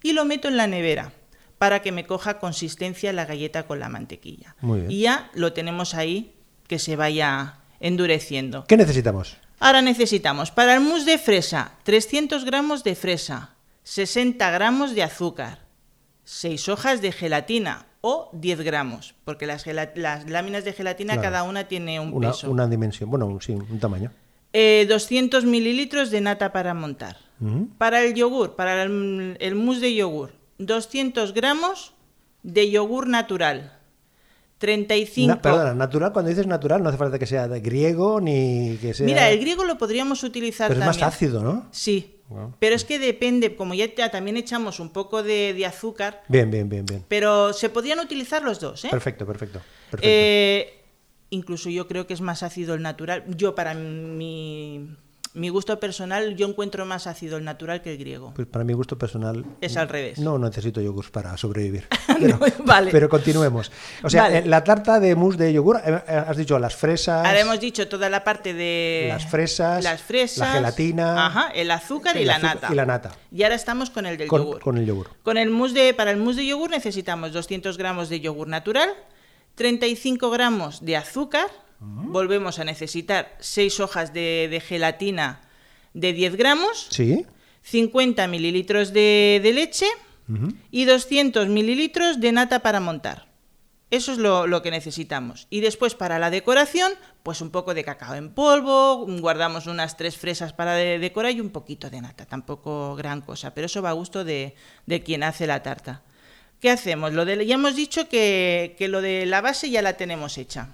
y 0.02 0.12
lo 0.12 0.26
meto 0.26 0.48
en 0.48 0.58
la 0.58 0.66
nevera 0.66 1.12
para 1.58 1.80
que 1.82 1.92
me 1.92 2.06
coja 2.06 2.38
consistencia 2.38 3.12
la 3.12 3.24
galleta 3.26 3.66
con 3.66 3.78
la 3.80 3.88
mantequilla. 3.88 4.56
Muy 4.60 4.80
bien. 4.80 4.90
Y 4.90 5.00
ya 5.02 5.30
lo 5.34 5.52
tenemos 5.52 5.94
ahí 5.94 6.34
que 6.66 6.78
se 6.78 6.96
vaya 6.96 7.58
endureciendo. 7.80 8.64
¿Qué 8.66 8.76
necesitamos? 8.76 9.36
Ahora 9.60 9.82
necesitamos 9.82 10.50
para 10.50 10.74
el 10.74 10.80
mousse 10.80 11.04
de 11.06 11.18
fresa 11.18 11.72
300 11.84 12.44
gramos 12.44 12.82
de 12.84 12.94
fresa, 12.94 13.54
60 13.84 14.50
gramos 14.50 14.94
de 14.94 15.02
azúcar, 15.02 15.60
6 16.24 16.68
hojas 16.68 17.00
de 17.02 17.12
gelatina 17.12 17.86
o 18.00 18.28
10 18.32 18.60
gramos, 18.62 19.14
porque 19.24 19.46
las, 19.46 19.64
láminas 20.26 20.64
de 20.64 20.72
gelatina 20.72 21.14
Claro. 21.14 21.22
cada 21.30 21.42
una 21.44 21.64
tiene 21.68 22.00
un 22.00 22.12
Una, 22.12 22.30
peso. 22.32 22.50
una 22.50 22.66
dimensión, 22.66 23.08
bueno, 23.10 23.26
un- 23.26 23.40
sí, 23.40 23.52
un 23.52 23.78
tamaño. 23.80 24.10
Eh, 24.52 24.86
200 24.88 25.44
mililitros 25.44 26.10
de 26.10 26.20
nata 26.20 26.52
para 26.52 26.74
montar. 26.74 27.16
Para 27.78 28.02
el 28.02 28.14
yogur, 28.14 28.54
para 28.56 28.82
el, 28.84 29.36
el 29.40 29.54
mousse 29.54 29.80
de 29.80 29.94
yogur, 29.94 30.32
200 30.58 31.34
gramos 31.34 31.94
de 32.42 32.70
yogur 32.70 33.06
natural. 33.08 33.78
35. 34.58 35.28
Na- 35.28 35.42
perdona, 35.42 35.74
natural, 35.74 36.12
cuando 36.12 36.30
dices 36.30 36.46
natural 36.46 36.82
no 36.82 36.88
hace 36.88 36.96
falta 36.98 37.18
que 37.18 37.26
sea 37.26 37.48
de 37.48 37.60
griego 37.60 38.20
ni 38.20 38.78
que 38.80 38.94
sea... 38.94 39.04
Mira, 39.04 39.28
el 39.30 39.38
griego 39.40 39.64
lo 39.64 39.76
podríamos 39.76 40.22
utilizar 40.22 40.68
Pero 40.68 40.80
es 40.80 40.86
más 40.86 41.02
ácido, 41.02 41.42
¿no? 41.42 41.66
Sí. 41.70 42.10
Wow. 42.30 42.54
Pero 42.58 42.74
es 42.74 42.84
que 42.86 42.98
depende, 42.98 43.54
como 43.56 43.74
ya, 43.74 43.94
ya 43.94 44.10
también 44.10 44.38
echamos 44.38 44.80
un 44.80 44.88
poco 44.90 45.22
de, 45.22 45.52
de 45.52 45.66
azúcar, 45.66 46.22
Bien, 46.28 46.50
bien, 46.50 46.70
bien, 46.70 46.86
bien. 46.86 47.04
pero 47.06 47.52
se 47.52 47.68
podrían 47.68 47.98
utilizar 47.98 48.42
los 48.42 48.60
dos, 48.60 48.82
¿eh? 48.86 48.88
Perfecto, 48.90 49.26
perfecto. 49.26 49.60
perfecto. 49.90 50.08
Eh, 50.10 50.80
incluso 51.28 51.68
yo 51.68 51.86
creo 51.86 52.06
que 52.06 52.14
es 52.14 52.22
más 52.22 52.42
ácido 52.42 52.74
el 52.74 52.80
natural. 52.80 53.24
Yo, 53.36 53.54
para 53.54 53.74
mi, 53.74 54.96
mi 55.34 55.48
gusto 55.48 55.80
personal, 55.80 56.36
yo 56.36 56.46
encuentro 56.48 56.86
más 56.86 57.08
ácido 57.08 57.36
el 57.38 57.44
natural 57.44 57.82
que 57.82 57.90
el 57.92 57.98
griego. 57.98 58.32
Pues 58.34 58.46
para 58.46 58.64
mi 58.64 58.72
gusto 58.72 58.96
personal... 58.96 59.44
Es 59.60 59.76
al 59.76 59.88
revés. 59.88 60.18
No 60.20 60.38
necesito 60.38 60.80
yogurt 60.80 61.10
para 61.10 61.36
sobrevivir. 61.36 61.86
Pero, 62.20 62.38
vale. 62.64 62.92
pero 62.92 63.08
continuemos. 63.08 63.72
O 64.04 64.08
sea, 64.08 64.22
Vale. 64.22 64.38
eh, 64.38 64.46
la 64.46 64.62
tarta 64.62 65.00
de 65.00 65.16
mousse 65.16 65.36
de 65.36 65.52
yogur, 65.52 65.78
eh, 65.84 66.00
eh, 66.06 66.24
has 66.28 66.36
dicho 66.36 66.56
las 66.60 66.76
fresas... 66.76 67.26
Ahora 67.26 67.40
hemos 67.40 67.58
dicho 67.58 67.88
toda 67.88 68.08
la 68.08 68.22
parte 68.22 68.54
de 68.54 69.06
Las 69.08 69.26
fresas, 69.28 69.82
las 69.82 70.00
fresas, 70.00 70.38
la 70.38 70.52
gelatina, 70.54 71.26
ajá, 71.26 71.48
el 71.52 71.72
azúcar 71.72 72.16
y 72.16 72.24
la 72.24 72.36
azúcar 72.36 72.54
nata. 72.54 72.68
y 72.72 72.76
la 72.76 72.86
nata. 72.86 73.12
Y 73.32 73.42
ahora 73.42 73.56
estamos 73.56 73.90
con 73.90 74.06
el 74.06 74.16
del 74.16 74.28
Con, 74.28 74.42
yogur. 74.42 74.60
con 74.60 74.78
el 74.78 74.86
yogur. 74.86 75.10
Con 75.24 75.36
el 75.38 75.50
mousse 75.50 75.74
de, 75.74 75.94
para 75.94 76.12
el 76.12 76.18
mousse 76.18 76.36
de 76.42 76.46
yogur 76.46 76.70
necesitamos 76.70 77.32
200 77.32 77.76
gramos 77.76 78.08
de 78.08 78.20
yogur 78.20 78.46
natural, 78.46 78.90
35 79.56 80.30
gramos 80.30 80.84
de 80.84 80.96
azúcar, 80.96 81.48
volvemos 81.80 82.58
a 82.58 82.64
necesitar 82.64 83.36
6 83.40 83.80
hojas 83.80 84.12
de, 84.12 84.48
de 84.50 84.60
gelatina 84.60 85.40
de 85.92 86.12
10 86.12 86.36
gramos, 86.36 86.88
¿Sí? 86.90 87.24
50 87.62 88.26
mililitros 88.28 88.92
de, 88.92 89.40
de 89.42 89.52
leche 89.52 89.86
y 90.70 90.84
200 90.86 91.48
mililitros 91.48 92.20
de 92.20 92.32
nata 92.32 92.60
para 92.60 92.80
montar. 92.80 93.26
Eso 93.90 94.10
es 94.12 94.18
lo, 94.18 94.46
lo 94.46 94.62
que 94.62 94.70
necesitamos. 94.70 95.46
Y 95.50 95.60
después 95.60 95.94
para 95.94 96.18
la 96.18 96.30
decoración, 96.30 96.90
pues 97.22 97.40
un 97.42 97.50
poco 97.50 97.74
de 97.74 97.84
cacao 97.84 98.14
en 98.14 98.30
polvo, 98.30 99.06
guardamos 99.20 99.66
unas 99.66 99.96
tres 99.96 100.16
fresas 100.16 100.52
para 100.52 100.72
de- 100.74 100.98
decorar 100.98 101.32
y 101.32 101.40
un 101.40 101.50
poquito 101.50 101.90
de 101.90 102.00
nata. 102.00 102.24
Tampoco 102.26 102.96
gran 102.96 103.20
cosa, 103.20 103.54
pero 103.54 103.66
eso 103.66 103.82
va 103.82 103.90
a 103.90 103.92
gusto 103.92 104.24
de, 104.24 104.54
de 104.86 105.02
quien 105.02 105.22
hace 105.22 105.46
la 105.46 105.62
tarta. 105.62 106.02
¿Qué 106.60 106.70
hacemos? 106.70 107.12
Lo 107.12 107.24
de, 107.26 107.44
ya 107.46 107.54
hemos 107.54 107.76
dicho 107.76 108.08
que, 108.08 108.74
que 108.78 108.88
lo 108.88 109.00
de 109.02 109.26
la 109.26 109.42
base 109.42 109.68
ya 109.70 109.82
la 109.82 109.96
tenemos 109.98 110.38
hecha. 110.38 110.70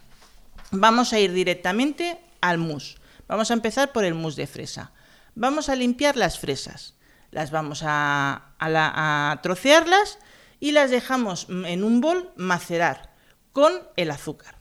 Vamos 0.71 1.12
a 1.12 1.19
ir 1.19 1.33
directamente 1.33 2.21
al 2.41 2.59
mousse. 2.59 2.97
Vamos 3.29 3.50
a 3.50 3.55
empezar 3.55 3.93
por 3.93 4.05
el 4.05 4.15
mousse 4.15 4.37
de 4.43 4.47
fresa. 4.47 4.93
Vamos 5.35 5.69
a 5.69 5.77
limpiar 5.77 6.17
las 6.17 6.39
fresas. 6.39 6.95
Las 7.31 7.50
vamos 7.50 7.83
a, 7.85 8.53
a 8.59 8.69
la- 8.69 8.93
a 9.33 9.41
trocearlas 9.43 10.19
y 10.59 10.73
las 10.73 10.91
dejamos 10.91 11.47
en 11.49 11.85
un 11.85 12.00
bol 12.00 12.33
macerar 12.37 13.15
con 13.53 13.73
el 13.97 14.11
azúcar 14.11 14.57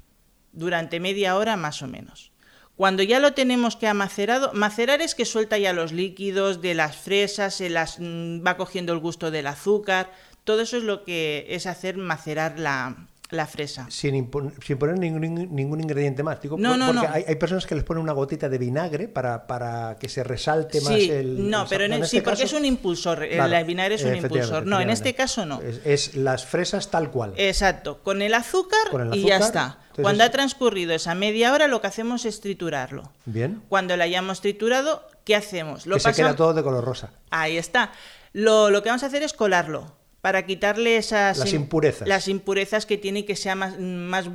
durante 0.51 0.99
media 0.99 1.35
hora 1.35 1.55
más 1.57 1.81
o 1.81 1.87
menos. 1.87 2.31
Cuando 2.75 3.03
ya 3.03 3.19
lo 3.19 3.33
tenemos 3.33 3.75
que 3.75 3.87
ha 3.87 3.93
macerado, 3.93 4.51
macerar 4.53 5.01
es 5.01 5.13
que 5.13 5.25
suelta 5.25 5.57
ya 5.57 5.73
los 5.73 5.91
líquidos 5.91 6.61
de 6.61 6.73
las 6.75 6.95
fresas, 6.95 7.55
se 7.55 7.69
las 7.69 7.97
mm, 7.99 8.45
va 8.45 8.55
cogiendo 8.55 8.93
el 8.93 8.99
gusto 8.99 9.31
del 9.31 9.47
azúcar. 9.47 10.11
Todo 10.45 10.61
eso 10.61 10.77
es 10.77 10.83
lo 10.83 11.03
que 11.03 11.45
es 11.49 11.65
hacer 11.67 11.97
macerar 11.97 12.57
la, 12.57 13.07
la 13.31 13.45
fresa. 13.45 13.85
Sin, 13.91 14.29
sin 14.65 14.77
poner 14.79 14.97
ningún, 14.97 15.55
ningún 15.55 15.79
ingrediente 15.81 16.23
más. 16.23 16.41
Digo, 16.41 16.57
No, 16.57 16.69
por- 16.69 16.77
no, 16.79 16.85
porque 16.87 17.07
no. 17.07 17.13
Hay, 17.13 17.25
hay 17.27 17.35
personas 17.35 17.65
que 17.67 17.75
les 17.75 17.83
ponen 17.83 18.01
una 18.01 18.13
gotita 18.13 18.49
de 18.49 18.57
vinagre 18.57 19.07
para, 19.07 19.45
para 19.45 19.97
que 19.99 20.09
se 20.09 20.23
resalte 20.23 20.81
más 20.81 20.93
el. 20.93 21.49
no, 21.49 21.61
el 21.63 21.67
pero 21.69 21.83
en 21.85 21.93
el- 21.93 22.05
sí, 22.07 22.17
este 22.17 22.29
porque 22.29 22.43
es 22.43 22.53
un 22.53 22.65
impulsor. 22.65 23.23
el- 23.23 23.29
Claro, 23.35 23.55
el 23.55 23.65
vinagre 23.65 23.95
es 23.95 24.03
un 24.03 24.15
impulsor. 24.15 24.65
No, 24.65 24.81
en 24.81 24.89
este 24.89 25.13
caso 25.13 25.45
no. 25.45 25.61
Es, 25.61 25.81
es 25.85 26.15
las 26.15 26.45
fresas 26.45 26.89
tal 26.89 27.11
cual. 27.11 27.33
Exacto, 27.37 28.01
con 28.01 28.21
el 28.23 28.33
azúcar, 28.33 28.79
Con 28.89 29.01
el 29.13 29.15
y 29.19 29.23
ya 29.27 29.37
está. 29.37 29.77
entonces 29.81 30.03
Cuando 30.03 30.23
ha 30.23 30.29
transcurrido 30.31 30.93
esa 30.93 31.13
media 31.13 31.53
hora, 31.53 31.67
lo 31.67 31.81
que 31.81 31.87
hacemos 31.87 32.25
es 32.25 32.41
triturarlo. 32.41 33.11
Bien. 33.25 33.61
Cuando 33.69 33.95
lo 33.95 34.03
hayamos 34.03 34.41
triturado, 34.41 35.05
¿qué 35.23 35.35
hacemos? 35.35 35.85
Lo 35.85 35.95
que 35.95 36.01
se 36.01 36.13
queda 36.13 36.35
todo 36.35 36.53
de 36.55 36.63
color 36.63 36.83
rosa. 36.83 37.11
Ahí 37.29 37.57
está. 37.57 37.91
Lo, 38.33 38.69
lo 38.71 38.81
que 38.81 38.89
vamos 38.89 39.03
a 39.03 39.07
hacer 39.07 39.21
es 39.23 39.33
colarlo 39.33 39.98
para 40.21 40.45
quitarle 40.45 40.97
esas 40.97 41.37
Las 41.37 41.53
im- 41.53 41.55
impurezas. 41.61 42.07
las 42.07 42.27
impurezas 42.27 42.85
que 42.85 42.97
tiene 42.97 43.19
y 43.19 43.23
que 43.23 43.35
sea 43.35 43.55
más, 43.55 43.79
más 43.79 44.29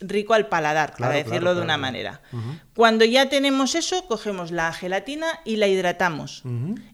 rico 0.00 0.34
al 0.34 0.48
paladar, 0.48 0.94
Claro, 0.94 1.10
para 1.12 1.14
decirlo 1.24 1.40
claro, 1.40 1.54
de 1.56 1.62
una 1.62 1.76
manera. 1.78 2.20
Cuando 2.74 3.04
ya 3.04 3.28
tenemos 3.28 3.74
eso, 3.74 4.06
cogemos 4.06 4.50
la 4.50 4.72
gelatina 4.72 5.26
y 5.44 5.56
la 5.56 5.68
hidratamos 5.68 6.42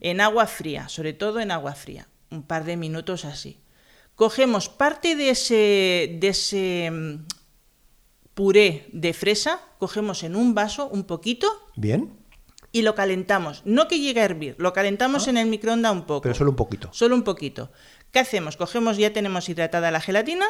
en 0.00 0.20
agua 0.20 0.46
fría, 0.46 0.88
sobre 0.88 1.12
todo 1.12 1.40
en 1.40 1.50
agua 1.50 1.74
fría, 1.74 2.08
un 2.30 2.42
par 2.42 2.64
de 2.64 2.76
minutos 2.76 3.24
así. 3.24 3.58
Cogemos 4.14 4.68
parte 4.68 5.16
de 5.16 5.30
ese, 5.30 6.16
de 6.20 6.28
ese 6.28 6.90
mm, 6.92 7.24
puré 8.34 8.86
de 8.92 9.12
fresa, 9.12 9.60
cogemos 9.78 10.22
en 10.22 10.36
un 10.36 10.54
vaso 10.54 10.86
un 10.88 11.04
poquito, 11.04 11.48
Bien. 11.76 12.12
y 12.72 12.82
lo 12.82 12.94
calentamos. 12.94 13.62
No 13.64 13.88
que 13.88 13.98
llegue 14.00 14.20
a 14.20 14.24
hervir, 14.24 14.54
lo 14.58 14.72
calentamos 14.72 15.28
en 15.28 15.36
el 15.38 15.48
microondas 15.48 15.92
un 15.92 16.02
poco. 16.02 16.18
Ah. 16.18 16.22
Pero 16.22 16.34
solo 16.34 16.50
un 16.50 16.56
poquito. 16.56 16.88
Solo 16.92 17.14
un 17.14 17.22
poquito. 17.22 17.72
¿Qué 18.12 18.20
hacemos? 18.20 18.56
Cogemos, 18.56 18.98
ya 18.98 19.12
tenemos 19.12 19.48
hidratada 19.48 19.90
la 19.90 20.00
gelatina, 20.00 20.46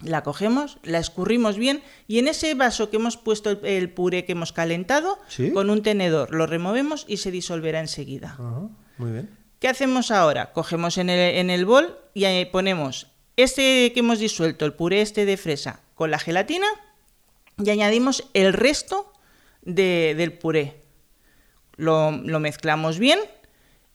la 0.00 0.22
cogemos, 0.22 0.78
la 0.82 0.98
escurrimos 0.98 1.56
bien 1.58 1.82
y 2.08 2.18
en 2.18 2.28
ese 2.28 2.54
vaso 2.54 2.90
que 2.90 2.96
hemos 2.96 3.16
puesto 3.16 3.50
el, 3.50 3.64
el 3.64 3.90
puré 3.90 4.24
que 4.24 4.32
hemos 4.32 4.52
calentado, 4.52 5.18
¿Sí? 5.28 5.52
con 5.52 5.70
un 5.70 5.82
tenedor 5.82 6.34
lo 6.34 6.46
removemos 6.46 7.04
y 7.06 7.18
se 7.18 7.30
disolverá 7.30 7.78
enseguida. 7.80 8.36
Muy 8.98 9.12
bien. 9.12 9.30
¿Qué 9.60 9.68
hacemos 9.68 10.10
ahora? 10.10 10.52
Cogemos 10.52 10.98
en 10.98 11.08
el, 11.10 11.36
en 11.36 11.50
el 11.50 11.66
bol 11.66 11.96
y 12.14 12.44
ponemos 12.46 13.06
este 13.36 13.92
que 13.92 14.00
hemos 14.00 14.18
disuelto, 14.18 14.64
el 14.64 14.72
puré 14.72 15.02
este 15.02 15.24
de 15.24 15.36
fresa, 15.36 15.80
con 15.94 16.10
la 16.10 16.18
gelatina 16.18 16.66
y 17.62 17.70
añadimos 17.70 18.24
el 18.34 18.52
resto 18.54 19.12
de- 19.62 20.14
del 20.16 20.32
puré. 20.32 20.82
Lo, 21.76 22.10
lo 22.10 22.40
mezclamos 22.40 22.98
bien 22.98 23.20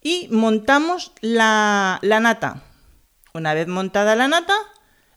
y 0.01 0.27
montamos 0.31 1.12
la, 1.22 2.00
la 2.01 2.19
nata. 2.22 2.63
Una 3.38 3.53
vez 3.53 3.67
montada 3.67 4.15
la 4.15 4.27
nata, 4.27 4.56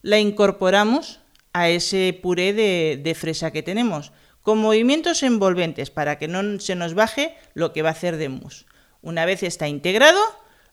la 0.03 0.19
incorporamos 0.19 1.21
a 1.55 1.71
ese 1.71 2.19
puré 2.23 2.53
de, 2.53 3.01
de 3.03 3.15
fresa 3.15 3.51
que 3.51 3.63
tenemos, 3.63 4.13
con 4.43 4.59
movimientos 4.59 5.23
envolventes 5.23 5.91
para 5.91 6.19
que 6.19 6.29
no 6.29 6.61
se 6.61 6.75
nos 6.75 6.93
baje 6.93 7.35
lo 7.55 7.73
que 7.73 7.81
va 7.81 7.89
a 7.89 7.93
hacer 7.93 8.19
de 8.19 8.29
mousse. 8.29 8.67
Una 9.01 9.25
vez 9.25 9.43
está 9.43 9.69
integrado, 9.69 10.21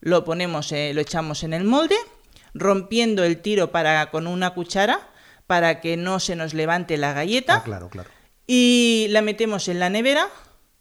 lo 0.01 0.25
ponemos, 0.25 0.73
eh, 0.73 0.91
lo 0.93 0.99
echamos 0.99 1.43
en 1.43 1.53
el 1.53 1.63
molde, 1.63 1.95
rompiendo 2.53 3.23
el 3.23 3.37
tiro 3.41 3.71
para, 3.71 4.11
con 4.11 4.27
una 4.27 4.49
cuchara 4.53 4.99
para 5.47 5.79
que 5.79 5.95
no 5.95 6.19
se 6.19 6.35
nos 6.35 6.53
levante 6.53 6.97
la 6.97 7.13
galleta 7.13 7.55
Ah, 7.55 7.63
claro, 7.63 7.89
claro. 7.89 8.09
y 8.45 9.07
la 9.11 9.21
metemos 9.21 9.69
en 9.69 9.79
la 9.79 9.89
nevera 9.89 10.27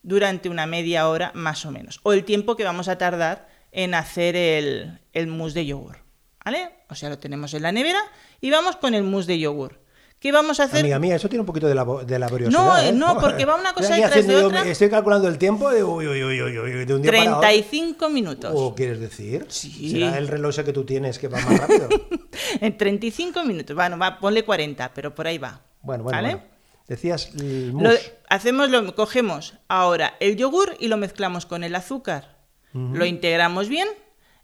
durante 0.03 0.49
una 0.49 0.67
media 0.67 1.09
hora 1.09 1.31
más 1.35 1.65
o 1.65 1.71
menos, 1.71 2.01
o 2.03 2.13
el 2.13 2.25
tiempo 2.25 2.57
que 2.57 2.65
vamos 2.65 2.89
a 2.89 2.99
tardar 2.99 3.49
en 3.71 3.95
hacer 3.95 4.35
el, 4.35 4.99
el 5.13 5.29
mousse 5.29 5.55
de 5.55 5.67
yogur. 5.67 6.06
¿Vale? 6.47 6.71
O 6.89 6.95
sea, 6.95 7.09
lo 7.11 7.19
tenemos 7.19 7.53
en 7.55 7.63
la 7.63 7.73
nevera 7.73 8.01
y 8.41 8.51
vamos 8.51 8.77
con 8.77 8.95
el 8.95 9.03
mousse 9.03 9.27
de 9.27 9.39
yogur. 9.41 9.81
¿Qué 10.21 10.31
vamos 10.33 10.61
a 10.61 10.65
hacer? 10.65 10.81
Amiga 10.81 10.99
mía, 11.01 11.17
eso 11.17 11.29
tiene 11.29 11.41
un 11.41 11.47
poquito 11.47 11.67
de, 11.67 11.75
labo- 11.75 12.05
de 12.05 12.19
laboriosidad. 12.19 12.59
No, 12.59 12.79
¿eh? 12.79 12.93
no, 12.93 13.19
porque 13.21 13.45
va 13.45 13.57
una 13.57 13.75
cosa 13.75 13.97
detrás 13.97 14.27
de 14.27 14.33
yo- 14.33 14.47
otra. 14.47 14.63
Estoy 14.67 14.89
calculando 14.89 15.27
el 15.29 15.37
tiempo 15.39 15.69
de, 15.71 15.83
uy, 15.85 16.07
uy, 16.07 16.23
uy, 16.25 16.41
uy, 16.59 16.85
de 16.87 16.95
un 16.95 17.03
día 17.03 17.11
para 17.13 17.23
otro. 17.37 17.41
35 17.41 18.09
minutos. 18.09 18.53
¿O 18.55 18.75
quieres 18.77 18.99
decir? 19.01 19.45
Sí. 19.49 19.91
¿Será 19.91 20.17
el 20.17 20.29
reloj 20.29 20.55
que 20.65 20.73
tú 20.73 20.85
tienes 20.87 21.19
que 21.19 21.29
va 21.29 21.41
más 21.41 21.59
rápido? 21.61 21.89
En 22.61 22.77
35 22.79 23.43
minutos. 23.45 23.75
Bueno, 23.75 23.99
va, 23.99 24.19
ponle 24.21 24.45
40, 24.45 24.93
pero 24.95 25.15
por 25.15 25.27
ahí 25.27 25.39
va. 25.39 25.61
Bueno, 25.83 26.05
bueno, 26.05 26.17
¿Vale? 26.17 26.35
bueno. 26.37 26.49
Decías 26.87 27.31
el 27.35 27.73
Lo- 27.73 27.79
mousse. 27.81 28.15
hacemos 28.29 28.71
lo, 28.71 28.95
cogemos 28.95 29.55
ahora 29.69 30.15
el 30.21 30.37
yogur 30.37 30.77
y 30.79 30.87
lo 30.89 30.97
mezclamos 30.97 31.45
con 31.45 31.65
el 31.65 31.75
azúcar. 31.75 32.37
Lo 32.73 33.05
integramos 33.05 33.69
bien 33.69 33.89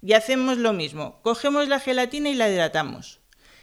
y 0.02 0.12
hacemos 0.14 0.58
lo 0.58 0.72
mismo. 0.72 1.20
Cogemos 1.22 1.68
la 1.68 1.80
gelatina 1.80 2.28
y 2.28 2.34
la 2.34 2.50
hidratamos. 2.50 3.20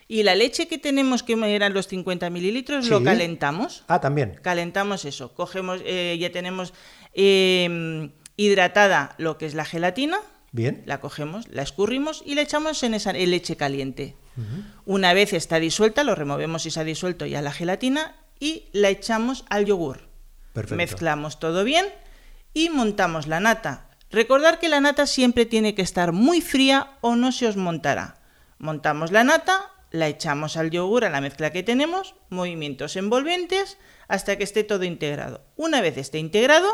Y 0.07 0.23
la 0.23 0.33
leche 0.33 0.67
que 0.67 0.79
tenemos, 0.79 1.21
que 1.21 1.33
eran 1.33 1.73
los 1.73 1.87
50 1.87 2.31
mililitros, 2.31 2.87
lo 2.87 3.03
calentamos. 3.03 3.83
Ah, 3.87 4.01
también. 4.01 4.39
Calentamos 4.41 5.05
eso. 5.05 5.35
Cogemos, 5.35 5.81
eh, 5.85 6.17
ya 6.19 6.31
tenemos 6.31 6.73
eh, 7.13 8.09
hidratada 8.35 9.13
lo 9.19 9.37
que 9.37 9.45
es 9.45 9.53
la 9.53 9.65
gelatina. 9.65 10.17
Bien. 10.51 10.81
La 10.87 10.99
cogemos, 10.99 11.47
la 11.49 11.61
escurrimos 11.61 12.23
y 12.25 12.33
la 12.33 12.41
echamos 12.41 12.81
en 12.81 12.95
esa 12.95 13.11
en 13.11 13.29
leche 13.29 13.55
caliente. 13.55 14.15
Una 14.85 15.13
vez 15.13 15.33
está 15.33 15.59
disuelta, 15.59 16.05
lo 16.05 16.15
removemos 16.15 16.65
y 16.65 16.71
se 16.71 16.79
ha 16.79 16.85
disuelto 16.85 17.25
ya 17.25 17.41
la 17.41 17.51
gelatina 17.51 18.15
y 18.39 18.69
la 18.71 18.89
echamos 18.89 19.43
al 19.49 19.65
yogur. 19.65 20.07
Perfecto. 20.53 20.77
Mezclamos 20.77 21.39
todo 21.39 21.65
bien 21.65 21.85
y 22.53 22.69
montamos 22.69 23.27
la 23.27 23.41
nata. 23.41 23.88
Recordar 24.11 24.59
que 24.59 24.69
la 24.69 24.81
nata 24.81 25.05
siempre 25.05 25.45
tiene 25.45 25.75
que 25.75 25.83
estar 25.83 26.11
muy 26.11 26.41
fría 26.41 26.97
o 27.01 27.15
no 27.15 27.31
se 27.31 27.47
os 27.47 27.57
montará. 27.57 28.15
Montamos 28.57 29.11
la 29.11 29.23
nata, 29.23 29.71
la 29.91 30.07
echamos 30.07 30.57
al 30.57 30.71
yogur, 30.71 31.05
a 31.05 31.09
la 31.09 31.21
mezcla 31.21 31.51
que 31.51 31.63
tenemos, 31.63 32.15
movimientos 32.29 32.95
envolventes 32.95 33.77
hasta 34.07 34.37
que 34.37 34.43
esté 34.43 34.63
todo 34.63 34.83
integrado. 34.83 35.43
Una 35.55 35.81
vez 35.81 35.97
esté 35.97 36.17
integrado, 36.17 36.67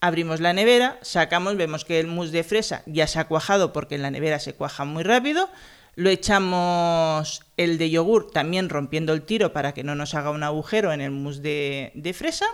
abrimos 0.00 0.40
la 0.40 0.52
nevera, 0.52 0.98
sacamos, 1.00 1.56
vemos 1.56 1.86
que 1.86 1.98
el 1.98 2.06
mousse 2.06 2.32
de 2.32 2.44
fresa 2.44 2.82
ya 2.86 3.06
se 3.06 3.18
ha 3.18 3.26
cuajado 3.26 3.72
porque 3.72 3.94
en 3.94 4.02
la 4.02 4.10
nevera 4.10 4.38
se 4.38 4.54
cuaja 4.54 4.84
muy 4.84 5.04
rápido. 5.04 5.48
Lo 5.94 6.10
echamos 6.10 7.42
el 7.56 7.78
de 7.78 7.90
yogur 7.90 8.30
también 8.30 8.68
rompiendo 8.68 9.14
el 9.14 9.22
tiro 9.22 9.52
para 9.52 9.72
que 9.72 9.82
no 9.82 9.94
nos 9.94 10.14
haga 10.14 10.30
un 10.30 10.42
agujero 10.44 10.92
en 10.92 11.00
el 11.00 11.10
mousse 11.10 11.40
de, 11.40 12.14
fresa. 12.14 12.46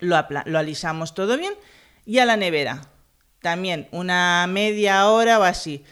Lo 0.00 0.16
alisamos 0.58 1.14
todo 1.14 1.38
bien 1.38 1.54
y 2.04 2.18
a 2.18 2.24
la 2.24 2.36
nevera. 2.36 2.82
También 3.40 3.88
una 3.92 4.46
media 4.48 5.08
hora 5.08 5.38
o 5.38 5.42
así. 5.42 5.84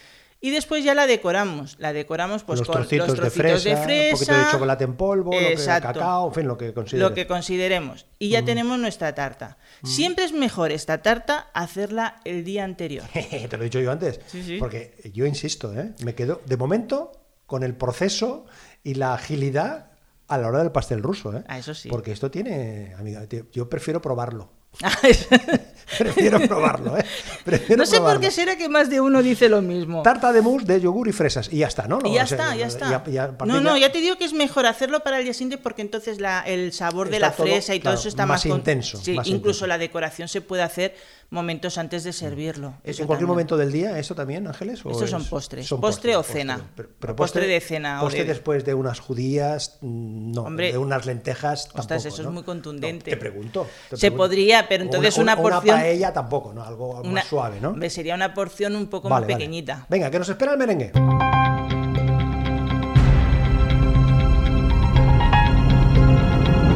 Y 0.44 0.51
después 0.51 0.83
ya 0.83 0.92
la 0.94 1.07
decoramos. 1.07 1.77
La 1.79 1.92
decoramos 1.92 2.42
pues 2.42 2.59
los 2.59 2.66
con 2.66 2.79
trocitos, 2.79 3.07
los 3.07 3.16
de, 3.16 3.22
trocitos 3.22 3.62
fresa, 3.62 3.79
de 3.79 3.85
fresa, 3.85 4.07
un 4.07 4.18
poquito 4.18 4.35
de 4.35 4.51
chocolate 4.51 4.85
en 4.85 4.96
polvo, 4.96 5.33
lo 5.33 5.38
que, 5.38 5.53
Exacto. 5.53 5.92
cacao, 5.92 6.29
en 6.29 6.35
fin, 6.35 6.48
lo 6.48 6.59
que 6.59 6.75
consideres. 6.75 7.09
Lo 7.09 7.14
que 7.14 7.27
consideremos. 7.29 8.07
Y 8.18 8.31
ya 8.31 8.44
tenemos 8.44 8.77
nuestra 8.77 9.14
tarta. 9.14 9.57
Siempre 9.85 10.25
es 10.25 10.33
mejor 10.33 10.72
esta 10.72 11.01
tarta 11.01 11.48
hacerla 11.55 12.20
el 12.25 12.42
día 12.42 12.64
anterior. 12.64 13.05
Te 13.12 13.57
lo 13.57 13.62
he 13.62 13.64
dicho 13.64 13.79
yo 13.79 13.92
antes. 13.92 14.18
Sí, 14.27 14.42
sí. 14.42 14.57
Porque 14.59 14.96
yo 15.14 15.27
insisto, 15.27 15.72
¿eh? 15.79 15.92
me 16.03 16.16
quedo 16.16 16.40
de 16.44 16.57
momento 16.57 17.12
con 17.46 17.62
el 17.62 17.77
proceso 17.77 18.44
y 18.83 18.94
la 18.94 19.14
agilidad 19.14 19.92
a 20.27 20.38
la 20.38 20.48
hora 20.48 20.59
del 20.59 20.72
pastel 20.72 21.05
ruso. 21.05 21.37
¿eh? 21.37 21.44
Ah, 21.46 21.59
eso 21.59 21.72
sí. 21.72 21.88
Porque 21.88 22.11
esto 22.11 22.33
tiene, 22.33 22.94
amiga, 22.98 23.29
yo 23.53 23.68
prefiero 23.68 24.03
probarlo. 24.03 24.51
Prefiero 25.98 26.40
probarlo, 26.40 26.96
¿eh? 26.96 27.05
Prefiero 27.44 27.81
no 27.83 27.87
sé 27.87 27.98
por 28.00 28.20
qué 28.20 28.31
será 28.31 28.57
que 28.57 28.68
más 28.68 28.88
de 28.90 29.00
uno 29.00 29.22
dice 29.22 29.48
lo 29.48 29.61
mismo. 29.62 30.02
Tarta 30.02 30.33
de 30.33 30.42
mousse 30.42 30.64
de 30.66 30.81
yogur 30.81 31.09
y 31.09 31.12
fresas. 31.12 31.48
Y 31.52 31.59
ya 31.59 31.66
está, 31.68 31.87
¿no? 31.88 31.98
Y 32.05 32.14
ya 32.14 32.24
O 32.24 32.26
sea, 32.26 32.37
está, 32.38 32.57
ya 32.57 32.66
está. 32.66 33.44
no, 33.46 33.61
no, 33.61 33.76
ya 33.76 33.90
te 33.92 33.98
digo 34.00 34.16
que 34.16 34.24
es 34.24 34.33
mejor 34.33 34.66
hacerlo 34.66 35.00
para 35.00 35.18
el 35.18 35.24
día 35.24 35.33
siguiente 35.35 35.59
porque 35.59 35.83
entonces 35.83 36.20
la- 36.20 36.40
el 36.42 36.72
sabor 36.72 37.09
de 37.11 37.18
la 37.20 37.33
todo, 37.33 37.46
fresa 37.46 37.74
y 37.74 37.81
todo 37.81 37.94
eso 37.94 38.09
está 38.09 38.26
más 38.26 38.44
más, 38.44 38.50
con- 38.50 38.59
intenso, 38.59 38.98
Sí, 38.98 39.12
más 39.12 39.26
incluso 39.26 39.48
intenso. 39.50 39.66
la 39.66 39.78
decoración 39.78 40.28
se 40.28 40.40
puede 40.40 40.62
hacer 40.62 40.94
momentos 41.33 41.79
antes 41.79 42.05
de 42.05 42.12
servirlo. 42.12 42.75
¿Es 42.85 43.01
en 43.01 43.07
cualquier 43.07 43.25
también. 43.27 43.29
momento 43.29 43.57
del 43.57 43.73
día 43.73 43.99
eso 43.99 44.14
también, 44.14 44.47
Ángeles? 44.47 44.85
o 44.87 44.90
Estos 44.90 45.11
son 45.11 45.23
es- 45.23 45.29
postres. 45.29 45.66
son 45.66 45.81
Postre 45.81 46.14
o 46.14 46.18
postres, 46.21 46.38
cena. 46.42 46.61
Pero, 46.77 46.90
pero 47.01 47.12
O 47.14 47.16
postre 47.16 47.47
de 47.47 47.61
cena 47.61 48.01
o 48.01 48.05
Postre 48.05 48.23
de- 48.23 48.29
después 48.29 48.64
de 48.64 48.75
unas 48.75 49.01
judías, 49.01 49.79
mm, 49.81 50.33
no. 50.33 50.42
Hombre, 50.42 50.73
de 50.73 50.79
unas 50.79 51.07
lentejas 51.07 51.66
ostras, 51.66 51.87
tampoco, 51.88 52.09
eso 52.09 52.21
es 52.23 52.27
¿no? 52.27 52.33
muy 52.33 52.42
contundente. 52.45 53.11
No, 53.11 53.16
te 53.16 53.16
pregunto. 53.16 53.66
te 53.90 53.97
Se 53.97 54.01
pregunto. 54.11 54.23
podría, 54.23 54.68
pero 54.68 54.83
O 54.83 54.87
entonces 54.87 55.16
una 55.18 55.33
Una 55.35 55.42
porción- 55.42 55.77
paella 55.79 56.12
tampoco, 56.12 56.53
¿no? 56.53 56.62
Algo 56.62 57.01
Una- 57.01 57.11
más 57.11 57.25
suave, 57.27 57.61
¿no? 57.61 57.75
Sería 57.90 58.14
una 58.14 58.35
porción 58.35 58.77
un 58.77 58.87
poco 58.88 59.09
Vale, 59.09 59.23
más 59.23 59.29
vale. 59.29 59.35
pequeñita. 59.37 59.87
Venga, 59.88 60.11
que 60.11 60.18
nos 60.18 60.29
espera 60.29 60.53
el 60.53 60.59
merengue. 60.59 60.92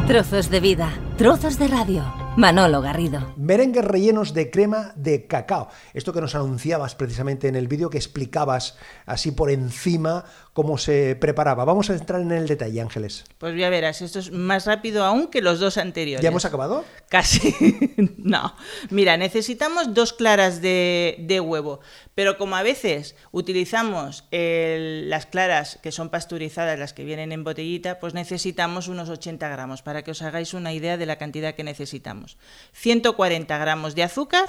Trozos 0.07 0.51
de 0.51 0.61
vida, 0.61 0.88
trozos 1.19 1.59
de 1.59 1.69
radio. 1.69 2.26
Manolo 2.37 2.83
Garrido. 2.83 3.33
Merengues 3.38 3.83
rellenos 3.83 4.35
de 4.35 4.51
crema 4.51 4.92
de 4.94 5.27
cacao. 5.27 5.68
Esto 5.94 6.12
que 6.12 6.20
nos 6.20 6.35
anunciabas 6.35 6.94
precisamente 6.94 7.49
en 7.49 7.57
el 7.57 7.66
vídeo, 7.66 7.88
que 7.88 7.96
explicabas 7.96 8.77
así 9.07 9.31
por 9.31 9.51
encima 9.51 10.27
cómo 10.57 10.79
se 10.79 11.16
preparaba. 11.16 11.66
Vamos 11.66 11.90
a 11.90 11.92
entrar 11.95 12.23
en 12.23 12.33
el 12.33 12.49
detalle, 12.49 12.81
Ángeles. 12.81 13.25
Pues 13.37 13.55
ya 13.59 13.69
verás, 13.69 14.01
esto 14.01 14.19
es 14.21 14.33
más 14.33 14.64
rápido 14.64 15.05
aún 15.05 15.27
que 15.27 15.42
los 15.42 15.61
dos 15.61 15.77
anteriores. 15.77 16.23
¿Ya 16.23 16.31
hemos 16.31 16.47
acabado? 16.47 16.83
Casi. 17.11 17.55
no. 18.16 18.57
Mira, 18.88 19.19
necesitamos 19.19 19.92
dos 19.92 20.14
claras 20.14 20.62
de, 20.62 21.16
de 21.21 21.40
huevo. 21.40 21.81
Pero 22.14 22.38
como 22.38 22.57
a 22.57 22.62
veces 22.62 23.16
utilizamos 23.33 24.25
el- 24.31 25.11
las 25.11 25.27
claras 25.27 25.79
que 25.83 25.92
son 25.92 26.09
pasteurizadas, 26.09 26.79
las 26.79 26.95
que 26.95 27.05
vienen 27.05 27.33
en 27.33 27.45
botellita, 27.45 28.01
pues 28.01 28.14
necesitamos 28.14 28.88
unos 28.88 29.11
80 29.11 29.47
gramos 29.51 29.83
para 29.83 30.05
que 30.05 30.12
os 30.12 30.23
hagáis 30.23 30.55
una 30.55 30.73
idea 30.73 30.97
de 30.97 31.05
la 31.05 31.16
cantidad 31.16 31.55
que 31.55 31.64
necesitamos. 31.64 32.38
140 32.73 33.59
gramos 33.59 33.95
de 33.95 34.05
azúcar, 34.05 34.49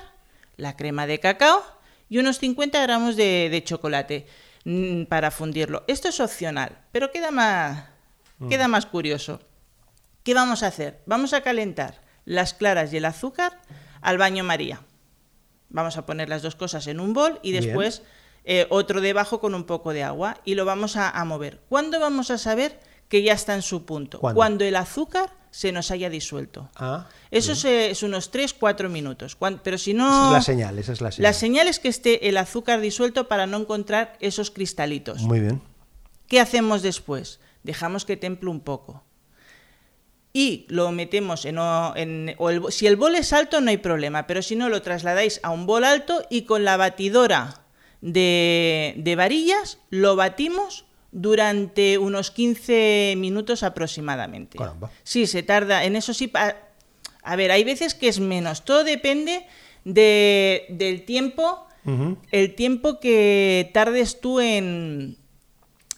la 0.55 0.77
crema 0.77 1.05
de 1.05 1.19
cacao 1.19 1.61
y 2.09 2.19
unos 2.19 2.39
50 2.39 2.81
gramos 2.81 3.17
de, 3.17 3.49
de 3.51 3.61
chocolate 3.65 4.25
para 5.07 5.31
fundirlo. 5.31 5.83
Esto 5.87 6.09
es 6.09 6.19
opcional, 6.19 6.77
pero 6.91 7.11
queda 7.11 7.31
más, 7.31 7.85
queda 8.49 8.67
más 8.67 8.85
curioso. 8.85 9.39
¿Qué 10.23 10.33
vamos 10.33 10.63
a 10.63 10.67
hacer? 10.67 11.01
Vamos 11.05 11.33
a 11.33 11.41
calentar 11.41 12.01
las 12.25 12.53
claras 12.53 12.91
y 12.91 12.97
el 12.97 13.05
azúcar 13.05 13.57
al 14.01 14.17
baño 14.17 14.43
María. 14.43 14.81
Vamos 15.69 15.97
a 15.97 16.05
poner 16.05 16.27
las 16.27 16.41
dos 16.41 16.55
cosas 16.55 16.87
en 16.87 16.99
un 16.99 17.13
bol 17.13 17.39
y 17.41 17.53
después 17.53 18.01
eh, 18.43 18.67
otro 18.69 18.99
debajo 18.99 19.39
con 19.39 19.55
un 19.55 19.63
poco 19.63 19.93
de 19.93 20.03
agua 20.03 20.41
y 20.43 20.55
lo 20.55 20.65
vamos 20.65 20.97
a, 20.97 21.09
a 21.09 21.23
mover. 21.23 21.61
¿Cuándo 21.69 21.99
vamos 21.99 22.29
a 22.29 22.37
saber 22.37 22.77
que 23.09 23.21
ya 23.23 23.33
está 23.33 23.53
en 23.55 23.61
su 23.61 23.85
punto? 23.85 24.19
¿Cuándo? 24.19 24.35
Cuando 24.37 24.65
el 24.65 24.75
azúcar 24.75 25.31
se 25.51 25.71
nos 25.71 25.91
haya 25.91 26.09
disuelto. 26.09 26.69
Ah, 26.75 27.07
Eso 27.31 27.53
es, 27.53 27.65
es 27.65 28.03
unos 28.03 28.31
3-4 28.31 28.89
minutos. 28.89 29.37
Pero 29.63 29.77
si 29.77 29.91
esa 29.91 29.97
no... 29.99 30.25
es 30.27 30.31
la 30.33 30.41
señal, 30.41 30.77
esa 30.77 30.91
es 30.93 31.01
la 31.01 31.11
señal. 31.11 31.23
La 31.29 31.33
señal 31.33 31.67
es 31.67 31.79
que 31.79 31.87
esté 31.87 32.27
el 32.29 32.37
azúcar 32.37 32.79
disuelto 32.81 33.27
para 33.27 33.47
no 33.47 33.57
encontrar 33.57 34.17
esos 34.19 34.51
cristalitos. 34.51 35.21
Muy 35.21 35.39
bien. 35.39 35.61
¿Qué 36.27 36.39
hacemos 36.39 36.81
después? 36.83 37.39
Dejamos 37.63 38.05
que 38.05 38.17
temple 38.17 38.49
un 38.49 38.59
poco. 38.59 39.03
y 40.33 40.67
lo 40.69 40.91
metemos 40.91 41.45
en, 41.45 41.57
o- 41.57 41.95
en- 41.95 42.35
o 42.37 42.49
el- 42.51 42.71
si 42.71 42.85
el 42.85 42.95
bol 42.95 43.15
es 43.15 43.33
alto 43.33 43.59
no 43.59 43.71
hay 43.71 43.77
problema, 43.77 44.27
pero 44.27 44.43
si 44.43 44.55
no 44.55 44.69
lo 44.69 44.83
trasladáis 44.83 45.39
a 45.41 45.49
un 45.49 45.65
bol 45.65 45.83
alto 45.83 46.21
y 46.29 46.43
con 46.43 46.63
la 46.63 46.77
batidora 46.77 47.61
de, 48.01 48.93
de 48.97 49.15
varillas 49.15 49.79
lo 49.89 50.15
batimos 50.15 50.85
durante 51.11 51.97
unos 51.97 52.31
15 52.31 53.15
minutos 53.17 53.63
aproximadamente. 53.63 54.57
Caramba. 54.57 54.91
Sí, 55.03 55.25
se 55.27 55.43
tarda, 55.43 55.83
en 55.85 55.95
eso 55.95 56.13
sí, 56.13 56.27
pa- 56.27 56.55
a 57.23 57.35
ver, 57.35 57.51
hay 57.51 57.63
veces 57.63 57.93
que 57.95 58.07
es 58.07 58.19
menos, 58.19 58.63
todo 58.65 58.83
depende 58.83 59.45
de- 59.85 60.65
del 60.69 61.03
tiempo, 61.05 61.63
el 62.31 62.53
tiempo 62.55 62.99
que 62.99 63.69
tardes 63.73 64.19
tú 64.19 64.41
en, 64.41 65.15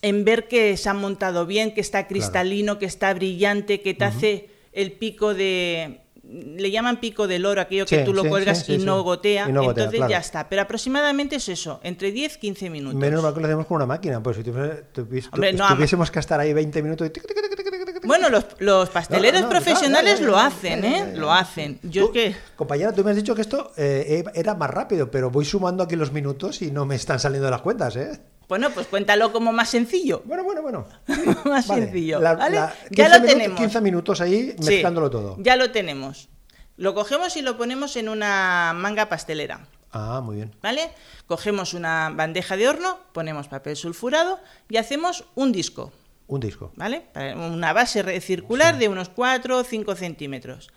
en 0.03 0.23
ver 0.25 0.47
que 0.47 0.77
se 0.77 0.87
ha 0.87 0.93
montado 0.93 1.47
bien, 1.47 1.73
que 1.73 1.81
está 1.81 2.07
cristalino, 2.07 2.77
que 2.77 2.85
está 2.85 3.11
brillante, 3.15 3.81
que 3.81 3.95
te 3.95 4.05
hace 4.05 4.49
el 4.71 4.91
pico 4.91 5.33
de... 5.33 6.01
Le 6.31 6.69
llaman 6.69 6.99
pico 6.99 7.27
del 7.27 7.43
oro, 7.45 7.59
aquello 7.59 7.85
que 7.87 7.99
Sí, 7.99 8.05
tú 8.05 8.13
lo 8.13 8.21
sí, 8.21 8.29
cuelgas 8.29 8.63
sí, 8.65 8.73
y 8.73 8.77
no 8.77 9.01
gotea. 9.01 9.49
Y 9.49 9.51
no 9.51 9.63
gotea, 9.63 9.85
entonces 9.85 9.97
claro. 9.97 10.11
ya 10.11 10.17
está. 10.19 10.47
Pero 10.47 10.61
aproximadamente 10.61 11.37
es 11.37 11.49
eso, 11.49 11.79
entre 11.83 12.13
10-15 12.13 12.69
minutos. 12.69 12.99
Menos 12.99 13.23
mal 13.23 13.33
que 13.33 13.39
lo 13.39 13.47
hacemos 13.47 13.65
con 13.65 13.75
una 13.77 13.87
máquina, 13.87 14.21
pues 14.21 14.37
si 14.37 14.43
tuviese- 14.43 14.83
tuviese- 14.93 15.29
Hombre, 15.31 15.53
no, 15.53 15.65
ama- 15.65 15.75
tuviésemos 15.75 16.11
que 16.11 16.19
estar 16.19 16.39
ahí 16.39 16.53
20 16.53 16.83
minutos 16.83 17.07
y 17.07 17.09
tic, 17.09 17.25
tic, 17.25 17.35
tic, 17.35 17.78
Bueno, 18.09 18.29
los, 18.29 18.45
los 18.57 18.89
pasteleros 18.89 19.41
No, 19.41 19.45
no, 19.47 19.51
profesionales 19.51 20.19
lo 20.19 20.35
hacen, 20.37 20.83
¿eh? 20.83 21.13
Lo 21.15 21.31
hacen. 21.31 21.79
Yo 21.83 22.07
Tú, 22.07 22.11
que... 22.13 22.35
Compañera, 22.55 22.91
tú 22.91 23.03
me 23.03 23.11
has 23.11 23.15
dicho 23.15 23.35
que 23.35 23.41
esto 23.41 23.71
eh, 23.77 24.23
era 24.33 24.55
más 24.55 24.69
rápido, 24.71 25.11
pero 25.11 25.29
voy 25.29 25.45
sumando 25.45 25.83
aquí 25.83 25.95
los 25.95 26.11
minutos 26.11 26.63
y 26.63 26.71
no 26.71 26.87
me 26.87 26.95
están 26.95 27.19
saliendo 27.19 27.49
las 27.51 27.61
cuentas, 27.61 27.95
¿eh? 27.95 28.19
Bueno, 28.47 28.71
pues 28.71 28.87
cuéntalo 28.87 29.31
como 29.31 29.51
más 29.53 29.69
sencillo. 29.69 30.23
Bueno, 30.25 30.43
bueno, 30.43 30.63
bueno. 30.63 30.87
más 31.45 31.67
Vale. 31.67 31.83
sencillo. 31.83 32.19
La- 32.19 32.33
¿vale? 32.33 32.55
la- 32.55 32.73
ya 32.89 32.89
15 32.89 33.03
lo 33.03 33.09
minutos- 33.19 33.29
tenemos. 33.37 33.59
15 33.59 33.81
minutos 33.81 34.21
ahí 34.21 34.55
Sí, 34.59 34.65
mezclándolo 34.65 35.09
todo. 35.11 35.35
Ya 35.39 35.55
lo 35.55 35.69
tenemos. 35.71 36.29
Lo 36.77 36.95
cogemos 36.95 37.37
y 37.37 37.43
lo 37.43 37.57
ponemos 37.57 37.95
en 37.95 38.09
una 38.09 38.73
manga 38.75 39.07
pastelera. 39.07 39.67
Ah, 39.91 40.19
muy 40.23 40.37
bien. 40.37 40.55
¿Vale? 40.63 40.89
Cogemos 41.27 41.75
una 41.75 42.09
bandeja 42.11 42.57
de 42.57 42.69
horno, 42.69 42.97
ponemos 43.13 43.47
papel 43.47 43.75
sulfurado 43.75 44.39
y 44.67 44.77
hacemos 44.77 45.25
un 45.35 45.51
disco. 45.51 45.91
Un 46.29 46.39
disco. 46.39 46.71
¿Vale? 46.75 47.07
Una 47.35 47.73
base 47.73 48.21
circular 48.21 48.77
de 48.77 48.87
unos 48.87 49.09
4 49.09 49.57
o 49.57 49.63
5 49.63 49.95
centímetros. 49.95 50.69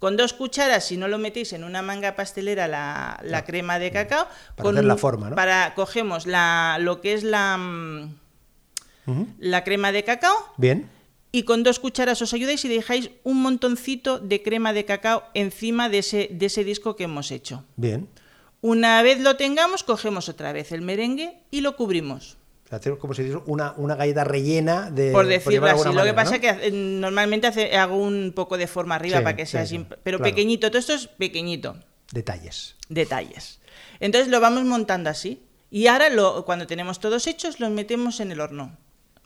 Con 0.00 0.16
dos 0.16 0.34
cucharas, 0.34 0.84
si 0.84 0.96
no 0.96 1.06
lo 1.08 1.16
metéis 1.16 1.52
en 1.52 1.64
una 1.64 1.80
manga 1.80 2.16
pastelera, 2.16 2.66
la, 2.68 3.18
la 3.22 3.44
crema 3.44 3.78
de 3.78 3.92
cacao. 3.92 4.26
Para 4.56 4.62
con 4.64 4.76
hacer 4.76 4.84
la 4.84 4.96
forma, 4.96 5.30
¿no? 5.30 5.36
Para, 5.36 5.74
cogemos 5.74 6.26
la, 6.26 6.76
lo 6.80 7.00
que 7.00 7.14
es 7.14 7.22
la, 7.22 7.56
mm, 7.56 8.16
la 9.38 9.64
crema 9.64 9.92
de 9.92 10.04
cacao 10.04 10.36
Bien. 10.56 10.90
y 11.32 11.44
con 11.44 11.62
dos 11.62 11.78
cucharas 11.78 12.20
os 12.20 12.34
ayudáis 12.34 12.64
y 12.64 12.68
dejáis 12.68 13.10
un 13.22 13.40
montoncito 13.40 14.18
de 14.18 14.42
crema 14.42 14.72
de 14.72 14.84
cacao 14.84 15.22
encima 15.34 15.88
de 15.88 15.98
ese, 15.98 16.28
de 16.30 16.46
ese 16.46 16.64
disco 16.64 16.96
que 16.96 17.04
hemos 17.04 17.30
hecho. 17.30 17.64
Bien. 17.76 18.08
Una 18.60 19.00
vez 19.02 19.20
lo 19.20 19.36
tengamos, 19.36 19.84
cogemos 19.84 20.28
otra 20.28 20.52
vez 20.52 20.72
el 20.72 20.82
merengue 20.82 21.38
y 21.52 21.60
lo 21.60 21.76
cubrimos. 21.76 22.36
Hacer 22.70 22.98
como 22.98 23.14
si 23.14 23.22
dices 23.22 23.38
una, 23.46 23.74
una 23.76 23.94
galleta 23.94 24.24
rellena 24.24 24.90
de. 24.90 25.12
por 25.12 25.26
decirlo 25.26 25.66
así. 25.68 25.92
Lo 25.92 26.02
que 26.02 26.12
pasa 26.14 26.30
¿no? 26.30 26.34
es 26.36 26.40
que 26.40 26.48
hace- 26.50 26.70
normalmente 26.72 27.46
hace- 27.46 27.76
hago 27.76 27.96
un 27.96 28.32
poco 28.34 28.58
de 28.58 28.66
forma 28.66 28.96
arriba 28.96 29.18
Sí, 29.18 29.24
para 29.24 29.36
que 29.36 29.46
sea 29.46 29.64
sí, 29.64 29.76
sí, 29.76 29.82
así, 29.82 29.94
pero 30.02 30.18
claro. 30.18 30.30
pequeñito. 30.32 30.68
Todo 30.68 30.78
esto 30.78 30.92
es 30.94 31.06
pequeñito. 31.06 31.76
Detalles. 32.12 32.74
Detalles. 32.88 33.60
Entonces 34.00 34.28
lo 34.30 34.40
vamos 34.40 34.64
montando 34.64 35.10
así. 35.10 35.42
Y 35.70 35.86
ahora, 35.86 36.10
lo, 36.10 36.44
cuando 36.44 36.66
tenemos 36.66 36.98
todos 37.00 37.26
hechos, 37.26 37.60
los 37.60 37.70
metemos 37.70 38.18
en 38.20 38.32
el 38.32 38.40
horno. 38.40 38.76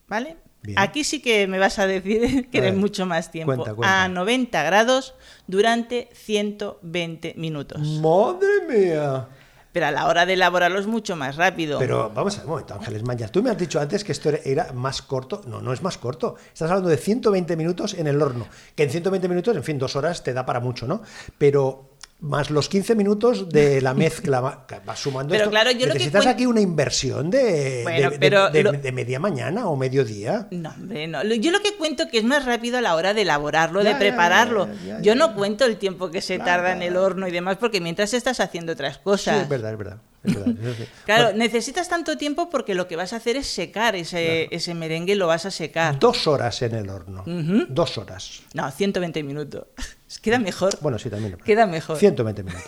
¿Vale? 0.08 0.36
Bien. 0.62 0.78
Aquí 0.78 1.04
sí 1.04 1.20
que 1.22 1.46
me 1.46 1.58
vas 1.58 1.78
a 1.78 1.86
decir 1.86 2.48
que 2.52 2.58
A 2.58 2.62
ver, 2.62 2.74
mucho 2.74 3.06
más 3.06 3.30
tiempo. 3.30 3.54
cuenta, 3.54 3.74
cuenta. 3.74 4.04
A 4.04 4.08
90 4.08 4.62
grados 4.64 5.14
durante 5.46 6.08
120 6.12 7.34
minutos. 7.38 7.80
¡Madre 8.00 8.48
mía! 8.68 9.28
Pero 9.72 9.86
a 9.86 9.90
la 9.92 10.06
hora 10.08 10.26
de 10.26 10.32
elaborarlo 10.32 10.78
es 10.80 10.86
mucho 10.86 11.14
más 11.16 11.36
rápido. 11.36 11.78
Pero 11.78 12.10
vamos 12.14 12.34
a 12.34 12.38
ver 12.38 12.46
un 12.46 12.50
momento, 12.52 12.74
Ángeles 12.74 13.02
Mañas. 13.04 13.30
Tú 13.30 13.42
me 13.42 13.50
has 13.50 13.58
dicho 13.58 13.78
antes 13.80 14.02
que 14.02 14.12
esto 14.12 14.30
era- 14.44 14.72
más 14.72 15.00
corto. 15.02 15.42
No, 15.46 15.60
no 15.60 15.72
es 15.72 15.82
más 15.82 15.96
corto. 15.98 16.34
Estás 16.52 16.70
hablando 16.70 16.88
de 16.88 16.96
120 16.96 17.56
minutos 17.56 17.94
en 17.94 18.06
el 18.08 18.20
horno. 18.20 18.46
Que 18.74 18.82
en 18.82 18.90
120 18.90 19.28
minutos, 19.28 19.56
en 19.56 19.62
fin, 19.62 19.78
dos 19.78 19.94
horas 19.96 20.24
te 20.24 20.32
da 20.32 20.44
para 20.44 20.58
mucho, 20.60 20.86
¿no? 20.88 21.02
Pero 21.38 21.90
más 22.20 22.50
los 22.50 22.68
15 22.68 22.94
minutos 22.94 23.48
de 23.48 23.80
la 23.80 23.94
mezcla, 23.94 24.40
va- 24.40 24.66
sumando 24.96 25.30
Pero 25.32 25.44
esto. 25.44 25.50
claro, 25.50 25.70
yo 25.70 25.86
lo 25.86 25.92
que 25.92 25.98
Necesitas 26.00 26.26
aquí 26.26 26.46
una 26.46 26.60
inversión 26.60 27.30
de, 27.30 27.80
Bueno, 27.82 28.10
de- 28.10 28.18
pero 28.18 28.50
de- 28.50 28.62
lo- 28.62 28.72
de 28.72 28.92
media 28.92 29.18
mañana 29.18 29.66
o 29.68 29.76
mediodía. 29.76 30.46
No, 30.50 30.70
hombre, 30.70 31.06
no. 31.06 31.22
Yo 31.24 31.50
lo 31.50 31.60
que 31.60 31.74
cuento 31.76 32.08
que 32.10 32.18
es 32.18 32.24
más 32.24 32.44
rápido 32.44 32.78
a 32.78 32.80
la 32.80 32.94
hora 32.94 33.14
de 33.14 33.22
elaborarlo, 33.22 33.82
Ya, 33.82 33.90
de 33.90 33.94
prepararlo. 33.96 34.66
ya, 34.66 34.74
ya, 34.74 34.96
ya, 34.96 35.00
Yo 35.02 35.14
no 35.14 35.34
cuento 35.34 35.64
el 35.64 35.76
tiempo 35.78 36.10
que 36.10 36.20
se 36.20 36.36
Claro, 36.36 36.62
tarda 36.62 36.72
en 36.72 36.82
el 36.82 36.96
horno 36.96 37.26
y 37.26 37.30
demás, 37.30 37.56
porque 37.58 37.80
mientras 37.80 38.12
estás 38.14 38.40
haciendo 38.40 38.72
otras 38.72 38.94
Sí, 38.96 39.00
cosas. 39.02 39.42
es 39.42 39.48
verdad, 39.48 39.72
es 39.72 39.78
verdad. 39.78 39.96
Es 40.22 40.34
verdad, 40.34 40.54
eso 40.62 40.74
sí. 40.74 40.88
Claro, 41.04 41.24
Bueno, 41.24 41.38
necesitas 41.38 41.88
tanto 41.88 42.16
tiempo 42.18 42.50
porque 42.50 42.74
lo 42.74 42.86
que 42.88 42.96
vas 42.96 43.12
a 43.12 43.16
hacer 43.16 43.36
es 43.36 43.46
secar 43.46 43.96
ese, 43.96 44.48
ese 44.50 44.74
merengue, 44.74 45.16
lo 45.16 45.26
vas 45.26 45.46
a 45.46 45.50
secar. 45.50 45.98
dos 45.98 46.26
horas 46.26 46.60
en 46.62 46.74
el 46.74 46.88
horno. 46.90 47.24
Dos 47.68 47.98
horas. 47.98 48.42
No, 48.54 48.70
120 48.70 49.22
minutos. 49.22 49.64
Queda 50.22 50.38
mejor. 50.38 50.76
Bueno, 50.80 50.98
sí, 50.98 51.08
también. 51.08 51.36
Queda 51.44 51.66
mejor. 51.66 51.96
120 51.96 52.42
minutos. 52.44 52.64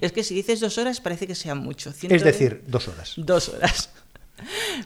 Es 0.00 0.12
que 0.12 0.22
si 0.22 0.34
dices 0.34 0.60
dos 0.60 0.78
horas 0.78 1.00
parece 1.00 1.26
que 1.26 1.34
sea 1.34 1.54
mucho. 1.54 1.90
Es 1.90 1.96
120 1.96 2.24
decir, 2.32 2.64
dos 2.66 2.88
horas. 2.88 3.14
Dos 3.16 3.48
horas. 3.48 3.90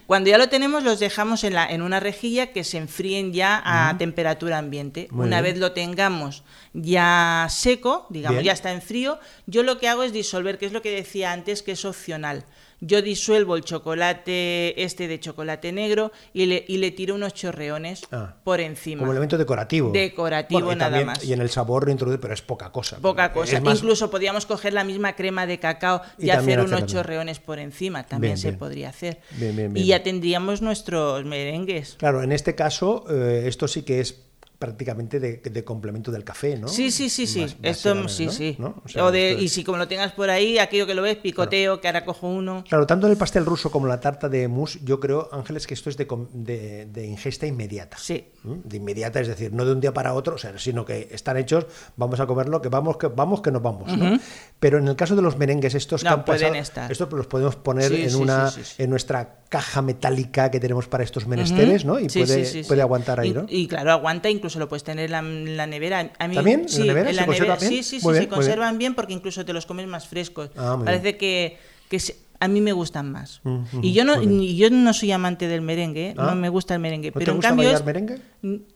Cuando 0.07 0.29
ya 0.29 0.37
lo 0.37 0.49
tenemos, 0.49 0.83
los 0.83 0.99
dejamos 0.99 1.43
en, 1.43 1.53
la, 1.53 1.65
en 1.69 1.81
una 1.81 1.99
rejilla 1.99 2.51
que 2.51 2.63
se 2.63 2.77
enfríen 2.77 3.33
ya 3.33 3.61
a 3.63 3.97
temperatura 3.97 4.57
ambiente. 4.57 5.07
Muy 5.11 5.27
una 5.27 5.41
bien. 5.41 5.55
vez 5.55 5.61
lo 5.61 5.71
tengamos 5.73 6.43
ya 6.73 7.47
seco, 7.49 8.07
digamos, 8.09 8.37
Bien. 8.37 8.45
ya 8.45 8.53
está 8.53 8.71
en 8.71 8.81
frío, 8.81 9.19
yo 9.45 9.63
lo 9.63 9.77
que 9.77 9.89
hago 9.89 10.03
es 10.03 10.13
disolver, 10.13 10.57
que 10.57 10.65
es 10.65 10.71
lo 10.71 10.81
que 10.81 10.91
decía 10.91 11.31
antes, 11.31 11.63
que 11.63 11.73
es 11.73 11.83
opcional. 11.85 12.45
Yo 12.83 13.01
disuelvo 13.03 13.55
el 13.55 13.63
chocolate 13.63 14.83
este 14.83 15.07
de 15.07 15.19
chocolate 15.19 15.71
negro 15.71 16.11
y 16.33 16.47
le, 16.47 16.65
y 16.67 16.77
le 16.77 16.89
tiro 16.91 17.13
unos 17.15 17.33
chorreones 17.35 18.01
Ah, 18.11 18.35
por 18.43 18.59
encima. 18.59 19.01
Como 19.01 19.11
elemento 19.11 19.37
decorativo. 19.37 19.91
Decorativo 19.91 20.61
Bueno, 20.61 20.79
nada 20.79 20.89
también- 20.91 21.05
más. 21.07 21.23
Y 21.23 21.31
en 21.33 21.41
el 21.41 21.49
sabor 21.49 21.85
lo 21.85 21.91
introduce, 21.91 22.17
pero 22.17 22.33
es 22.33 22.41
poca 22.41 22.71
cosa. 22.71 22.97
Poca 22.97 23.31
cosa. 23.31 23.61
Más- 23.61 23.77
Incluso 23.77 24.09
podríamos 24.09 24.45
coger 24.45 24.73
la 24.73 24.83
misma 24.83 25.15
crema 25.15 25.45
de 25.45 25.59
cacao 25.59 26.01
y, 26.17 26.31
hacer 26.31 26.59
unos 26.59 26.85
chorreones 26.87 27.39
por 27.39 27.59
encima. 27.59 28.03
También 28.03 28.31
Bien, 28.31 28.37
se 28.37 28.47
bien. 28.49 28.59
podría 28.59 28.89
hacer. 28.89 29.19
Bien, 29.37 29.55
bien, 29.55 29.77
y 29.77 29.85
ya 29.85 30.01
tendríamos 30.03 30.61
nuestros 30.61 31.23
merengues. 31.23 31.95
Claro, 31.99 32.23
en 32.23 32.31
este 32.31 32.55
caso, 32.55 33.05
eh, 33.09 33.43
esto 33.47 33.67
sí 33.67 33.83
que 33.83 33.99
es 33.99 34.19
prácticamente 34.61 35.19
de, 35.19 35.37
de 35.37 35.63
complemento 35.63 36.11
del 36.11 36.23
café, 36.23 36.55
¿no? 36.55 36.67
Sí, 36.67 36.91
sí, 36.91 37.09
sí, 37.09 37.25
sí. 37.25 37.41
Más- 37.41 37.55
Esto 37.63 38.07
sí, 38.07 38.29
sí. 38.29 38.55
¿no? 38.59 38.75
O 38.85 38.87
sea, 38.87 39.05
O 39.05 39.11
de, 39.11 39.31
esto 39.31 39.41
y 39.43 39.49
si 39.49 39.63
como 39.63 39.79
lo 39.79 39.87
tengas 39.87 40.11
por 40.11 40.29
ahí, 40.29 40.59
aquello 40.59 40.85
que 40.85 40.93
lo 40.93 41.01
ves, 41.01 41.17
picoteo, 41.17 41.81
que 41.81 41.87
ahora 41.87 42.05
cojo 42.05 42.27
uno. 42.29 42.63
Claro, 42.69 42.85
tanto 42.85 43.07
en 43.07 43.13
el 43.13 43.17
pastel 43.17 43.43
ruso 43.43 43.71
como 43.71 43.87
la 43.87 43.99
tarta 43.99 44.29
de 44.29 44.47
mousse, 44.47 44.79
yo 44.83 44.99
creo, 44.99 45.29
Ángeles, 45.31 45.65
que 45.65 45.73
esto 45.73 45.89
es 45.89 45.97
de, 45.97 46.07
de- 46.33 46.85
de 46.85 47.05
ingesta 47.07 47.47
inmediata. 47.47 47.97
Sí. 47.97 48.23
¿Mm? 48.43 48.53
De 48.63 48.77
inmediata, 48.77 49.19
es 49.19 49.27
decir, 49.29 49.51
no 49.51 49.65
de 49.65 49.71
un 49.71 49.81
día 49.81 49.93
para 49.95 50.13
otro, 50.13 50.35
o 50.35 50.37
sea, 50.37 50.55
sino 50.59 50.85
que 50.85 51.09
están 51.11 51.37
hechos, 51.37 51.65
vamos 51.97 52.19
a 52.19 52.27
comerlo, 52.27 52.61
que 52.61 52.69
vamos, 52.69 52.97
que 52.97 53.07
vamos, 53.07 53.41
que 53.41 53.49
nos 53.51 53.63
vamos. 53.63 53.97
¿no? 53.97 54.19
Pero 54.59 54.77
en 54.77 54.87
el 54.87 54.95
caso 54.95 55.15
de 55.15 55.23
los 55.23 55.37
merengues, 55.39 55.73
estos 55.73 56.03
que 56.03 56.07
No, 56.09 56.13
han 56.17 56.23
pasado- 56.25 56.53
estar. 56.53 56.91
estos 56.91 57.11
los 57.11 57.25
podemos 57.25 57.55
poner 57.55 57.89
Sí, 57.91 58.03
en 58.03 58.09
sí, 58.11 58.15
una 58.15 58.53
en 58.77 58.89
nuestra 58.91 59.40
caja 59.51 59.81
metálica 59.81 60.49
que 60.49 60.61
tenemos 60.61 60.87
para 60.87 61.03
estos 61.03 61.27
menesteres, 61.27 61.83
¿no? 61.83 61.99
Y 61.99 62.09
Sí, 62.09 62.19
puede, 62.19 62.45
sí, 62.45 62.63
sí, 62.63 62.67
puede 62.67 62.79
sí. 62.79 62.81
aguantar 62.81 63.19
ahí, 63.19 63.29
Y- 63.29 63.33
¿no? 63.33 63.45
Y, 63.49 63.67
claro, 63.67 63.91
aguanta, 63.91 64.29
incluso 64.29 64.57
lo 64.59 64.69
puedes 64.69 64.83
tener 64.85 65.11
en 65.13 65.57
la, 65.57 65.67
nevera. 65.67 66.13
A 66.19 66.27
mí, 66.29 66.35
¿También? 66.35 66.61
¿En 66.61 66.65
la 66.67 66.71
Sí, 66.71 66.81
nevera? 66.83 67.09
¿Se 67.09 67.15
la 67.15 67.25
bien? 67.57 67.57
Sí, 67.59 67.83
sí, 67.83 67.99
sí, 67.99 68.05
Muy 68.05 68.13
bien, 68.13 68.23
se 68.23 68.27
bien. 68.29 68.29
conservan 68.29 68.77
bien 68.77 68.95
porque 68.95 69.11
incluso 69.11 69.43
te 69.43 69.51
los 69.51 69.65
comes 69.65 69.87
más 69.87 70.07
frescos. 70.07 70.51
Ah, 70.55 70.79
Parece 70.83 71.17
que, 71.17 71.57
que 71.89 71.99
se- 71.99 72.15
a 72.39 72.47
mí 72.47 72.61
me 72.61 72.71
gustan 72.71 73.11
más. 73.11 73.41
Y 73.81 73.91
yo 73.91 74.05
no, 74.05 74.23
y 74.23 74.55
yo 74.55 74.69
no 74.71 74.93
soy 74.93 75.11
amante 75.11 75.47
del 75.49 75.61
merengue. 75.61 76.15
Ah. 76.17 76.27
no 76.27 76.35
me 76.35 76.47
gusta 76.47 76.73
el 76.73 76.79
merengue. 76.79 77.09
¿No 77.09 77.13
te 77.13 77.19
pero 77.19 77.31
en 77.33 77.37
gusta 77.37 77.49
cambio 77.49 77.65
bailar 77.65 77.81
es- 77.81 77.85
merengue? 77.85 78.21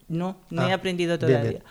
No, 0.09 0.38
no 0.49 0.61
Ah, 0.61 0.69
he 0.69 0.73
aprendido 0.73 1.17
bien, 1.17 1.19
todavía. 1.31 1.49
bien. 1.51 1.63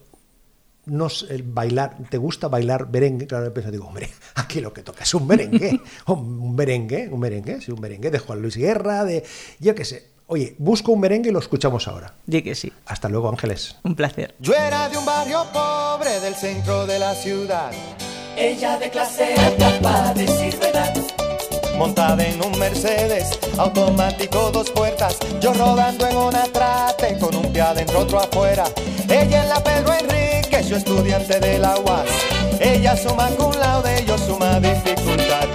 no 0.87 1.09
sé, 1.09 1.35
el 1.35 1.43
bailar, 1.43 1.97
¿te 2.09 2.19
gusta 2.19 2.49
bailar 2.49 2.89
merengue? 2.91 3.27
Claro, 3.27 3.47
he 3.47 3.51
pensado, 3.51 3.73
digo, 3.73 3.87
hombre, 3.87 4.11
aquí 4.35 4.61
lo 4.61 4.73
que 4.73 4.83
toca 4.83 5.05
es 5.05 5.15
un 5.15 5.27
merengue, 5.27 5.81
un 6.07 6.55
merengue, 6.55 7.09
un 7.11 7.21
merengue, 7.21 7.61
sí, 7.61 7.71
un 7.71 7.81
merengue 7.81 8.11
de 8.11 8.19
Juan 8.19 8.43
Luis 8.43 8.57
Guerra, 8.57 9.05
de, 9.05 9.25
yo 9.59 9.75
qué 9.75 9.85
sé, 9.85 10.11
Oye, 10.33 10.55
busco 10.59 10.93
un 10.93 11.01
merengue 11.01 11.31
y 11.31 11.33
lo 11.33 11.41
escuchamos 11.41 11.89
ahora. 11.89 12.15
Di 12.25 12.41
que 12.43 12.55
sí. 12.55 12.73
Hasta 12.87 13.09
luego, 13.09 13.29
Ángeles. 13.29 13.75
Un 13.83 13.97
placer. 13.97 14.37
Yo 14.39 14.55
era 14.55 14.89
de 14.89 14.97
un 14.97 15.05
barrio 15.05 15.45
pobre 15.53 16.21
del 16.21 16.37
centro 16.37 16.87
de 16.87 17.01
la 17.01 17.17
ciudad. 17.17 17.73
Ella 18.37 18.79
de 18.79 18.91
clase 18.91 19.35
alta 19.35 19.81
para 19.83 20.15
decir 20.15 20.57
verdad. 20.61 20.95
Montada 21.77 22.25
en 22.25 22.45
un 22.45 22.57
Mercedes, 22.61 23.41
automático 23.59 24.53
dos 24.53 24.71
puertas. 24.71 25.19
Yo 25.41 25.53
rodando 25.53 26.07
en 26.07 26.17
una 26.17 26.45
trate 26.45 27.19
con 27.19 27.35
un 27.35 27.53
pie 27.53 27.63
adentro, 27.63 27.99
otro 27.99 28.21
afuera. 28.21 28.67
Ella 29.09 29.43
en 29.43 29.49
la 29.49 29.65
Pedro 29.65 29.95
Enrique, 29.95 30.30
estudiante 30.69 31.41
de 31.41 31.59
la 31.59 31.79
UAS. 31.79 32.07
Ella 32.61 32.97
suma 32.97 33.29
con 33.37 33.59
laude, 33.59 34.05
yo 34.07 34.19
suma 34.19 34.61
dificultad. 34.61 35.47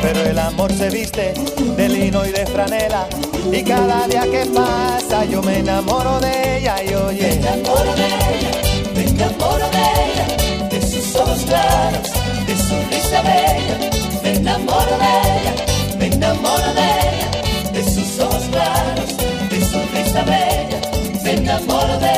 Pero 0.00 0.20
el 0.22 0.38
amor 0.38 0.72
se 0.72 0.88
viste 0.88 1.34
de 1.76 1.88
lino 1.88 2.24
y 2.24 2.30
de 2.30 2.46
franela. 2.46 3.06
Y 3.52 3.62
cada 3.62 4.06
día 4.08 4.22
que 4.22 4.46
pasa 4.46 5.24
yo 5.26 5.42
me 5.42 5.58
enamoro 5.58 6.18
de 6.20 6.58
ella 6.58 6.76
y 6.82 6.94
oye. 6.94 7.22
Me 7.22 7.32
enamoro 7.34 7.94
de 7.94 8.06
ella, 8.06 8.50
me 8.94 9.02
enamoro 9.04 9.68
de 9.70 9.84
ella, 10.04 10.68
de 10.70 10.82
sus 10.82 11.16
ojos 11.16 11.40
claros, 11.46 12.12
de 12.46 12.56
su 12.56 12.74
risa 12.90 13.22
bella. 13.22 13.90
Me 14.22 14.36
enamoro 14.36 14.98
de 14.98 15.12
ella, 15.36 15.54
me 15.98 16.06
enamoro 16.06 16.74
de 16.74 16.82
ella, 16.82 17.72
de 17.72 17.84
sus 17.84 18.20
ojos 18.20 18.44
claros, 18.50 19.16
de 19.50 19.64
su 19.64 19.78
risa 19.94 20.22
bella. 20.22 20.80
Me 21.22 21.32
enamoro 21.32 21.98
de. 21.98 22.06
Ella 22.06 22.15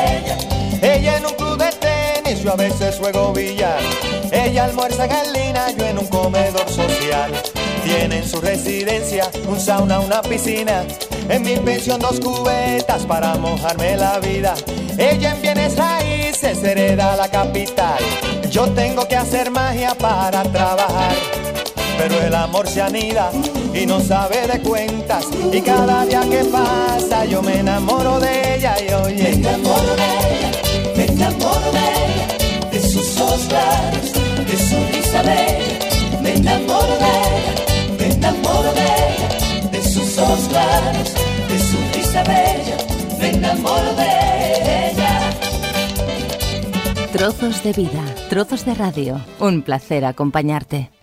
yo 2.42 2.53
a 2.53 2.57
veces 2.57 2.96
juego 2.98 3.33
billar. 3.33 3.81
Ella 4.31 4.64
almuerza 4.64 5.05
en 5.07 5.77
yo 5.77 5.87
en 5.87 5.98
un 5.98 6.07
comedor 6.07 6.68
social. 6.68 7.33
Tiene 7.85 8.18
en 8.18 8.29
su 8.29 8.40
residencia 8.40 9.31
un 9.48 9.59
sauna, 9.59 10.01
una 10.01 10.22
piscina. 10.22 10.85
En 11.29 11.42
mi 11.42 11.57
pensión 11.57 12.01
dos 12.01 12.20
cubetas 12.20 13.05
para 13.07 13.35
mojarme 13.37 13.96
la 13.96 14.18
vida. 14.18 14.55
Ella 14.96 15.33
en 15.33 15.42
bienes 15.42 15.77
raíces 15.77 16.62
hereda 16.62 17.16
la 17.16 17.29
capital. 17.29 17.98
Yo 18.51 18.68
tengo 18.70 19.07
que 19.07 19.16
hacer 19.16 19.51
magia 19.51 19.94
para 19.94 20.42
trabajar. 20.42 21.14
Pero 21.98 22.20
el 22.20 22.35
amor 22.35 22.68
se 22.68 22.81
anida 22.81 23.31
y 23.74 23.85
no 23.85 24.01
sabe 24.01 24.46
de 24.46 24.61
cuentas. 24.61 25.27
Y 25.53 25.61
cada 25.61 26.05
día 26.07 26.20
que 26.31 26.44
pasa 26.44 27.24
yo 27.24 27.42
me 27.42 27.59
enamoro 27.59 28.20
de 28.20 28.57
ella 28.57 28.77
y 28.81 28.85
Me 28.85 28.94
oye. 28.94 29.31
enamoro 29.33 29.96
de 29.96 30.05
ella, 30.05 30.51
me 30.96 31.05
enamoro 31.07 31.72
de 31.72 31.79
ella, 31.79 31.97
ojos 33.38 33.46
claros, 33.48 34.12
de 34.46 34.57
su 34.57 34.77
risa 34.92 35.22
bella. 35.22 36.20
Me 36.22 36.35
enamoro 36.35 36.96
de 36.98 37.05
ella, 37.05 37.55
me 37.98 38.07
enamoro 38.12 38.72
de 38.72 38.85
ella, 38.85 39.70
de 39.70 39.83
sus 39.83 40.18
ojos 40.18 40.48
claros, 40.48 41.14
de 41.48 41.59
su 41.59 41.77
risa 41.94 42.22
bella. 42.24 42.77
Me 43.20 43.31
enamoro 43.31 43.94
de 43.94 44.90
ella. 44.90 45.20
Trozos 47.12 47.62
de 47.62 47.72
vida, 47.72 48.05
trozos 48.29 48.64
de 48.64 48.74
radio. 48.74 49.20
Un 49.40 49.62
placer 49.62 50.05
acompañarte. 50.05 50.97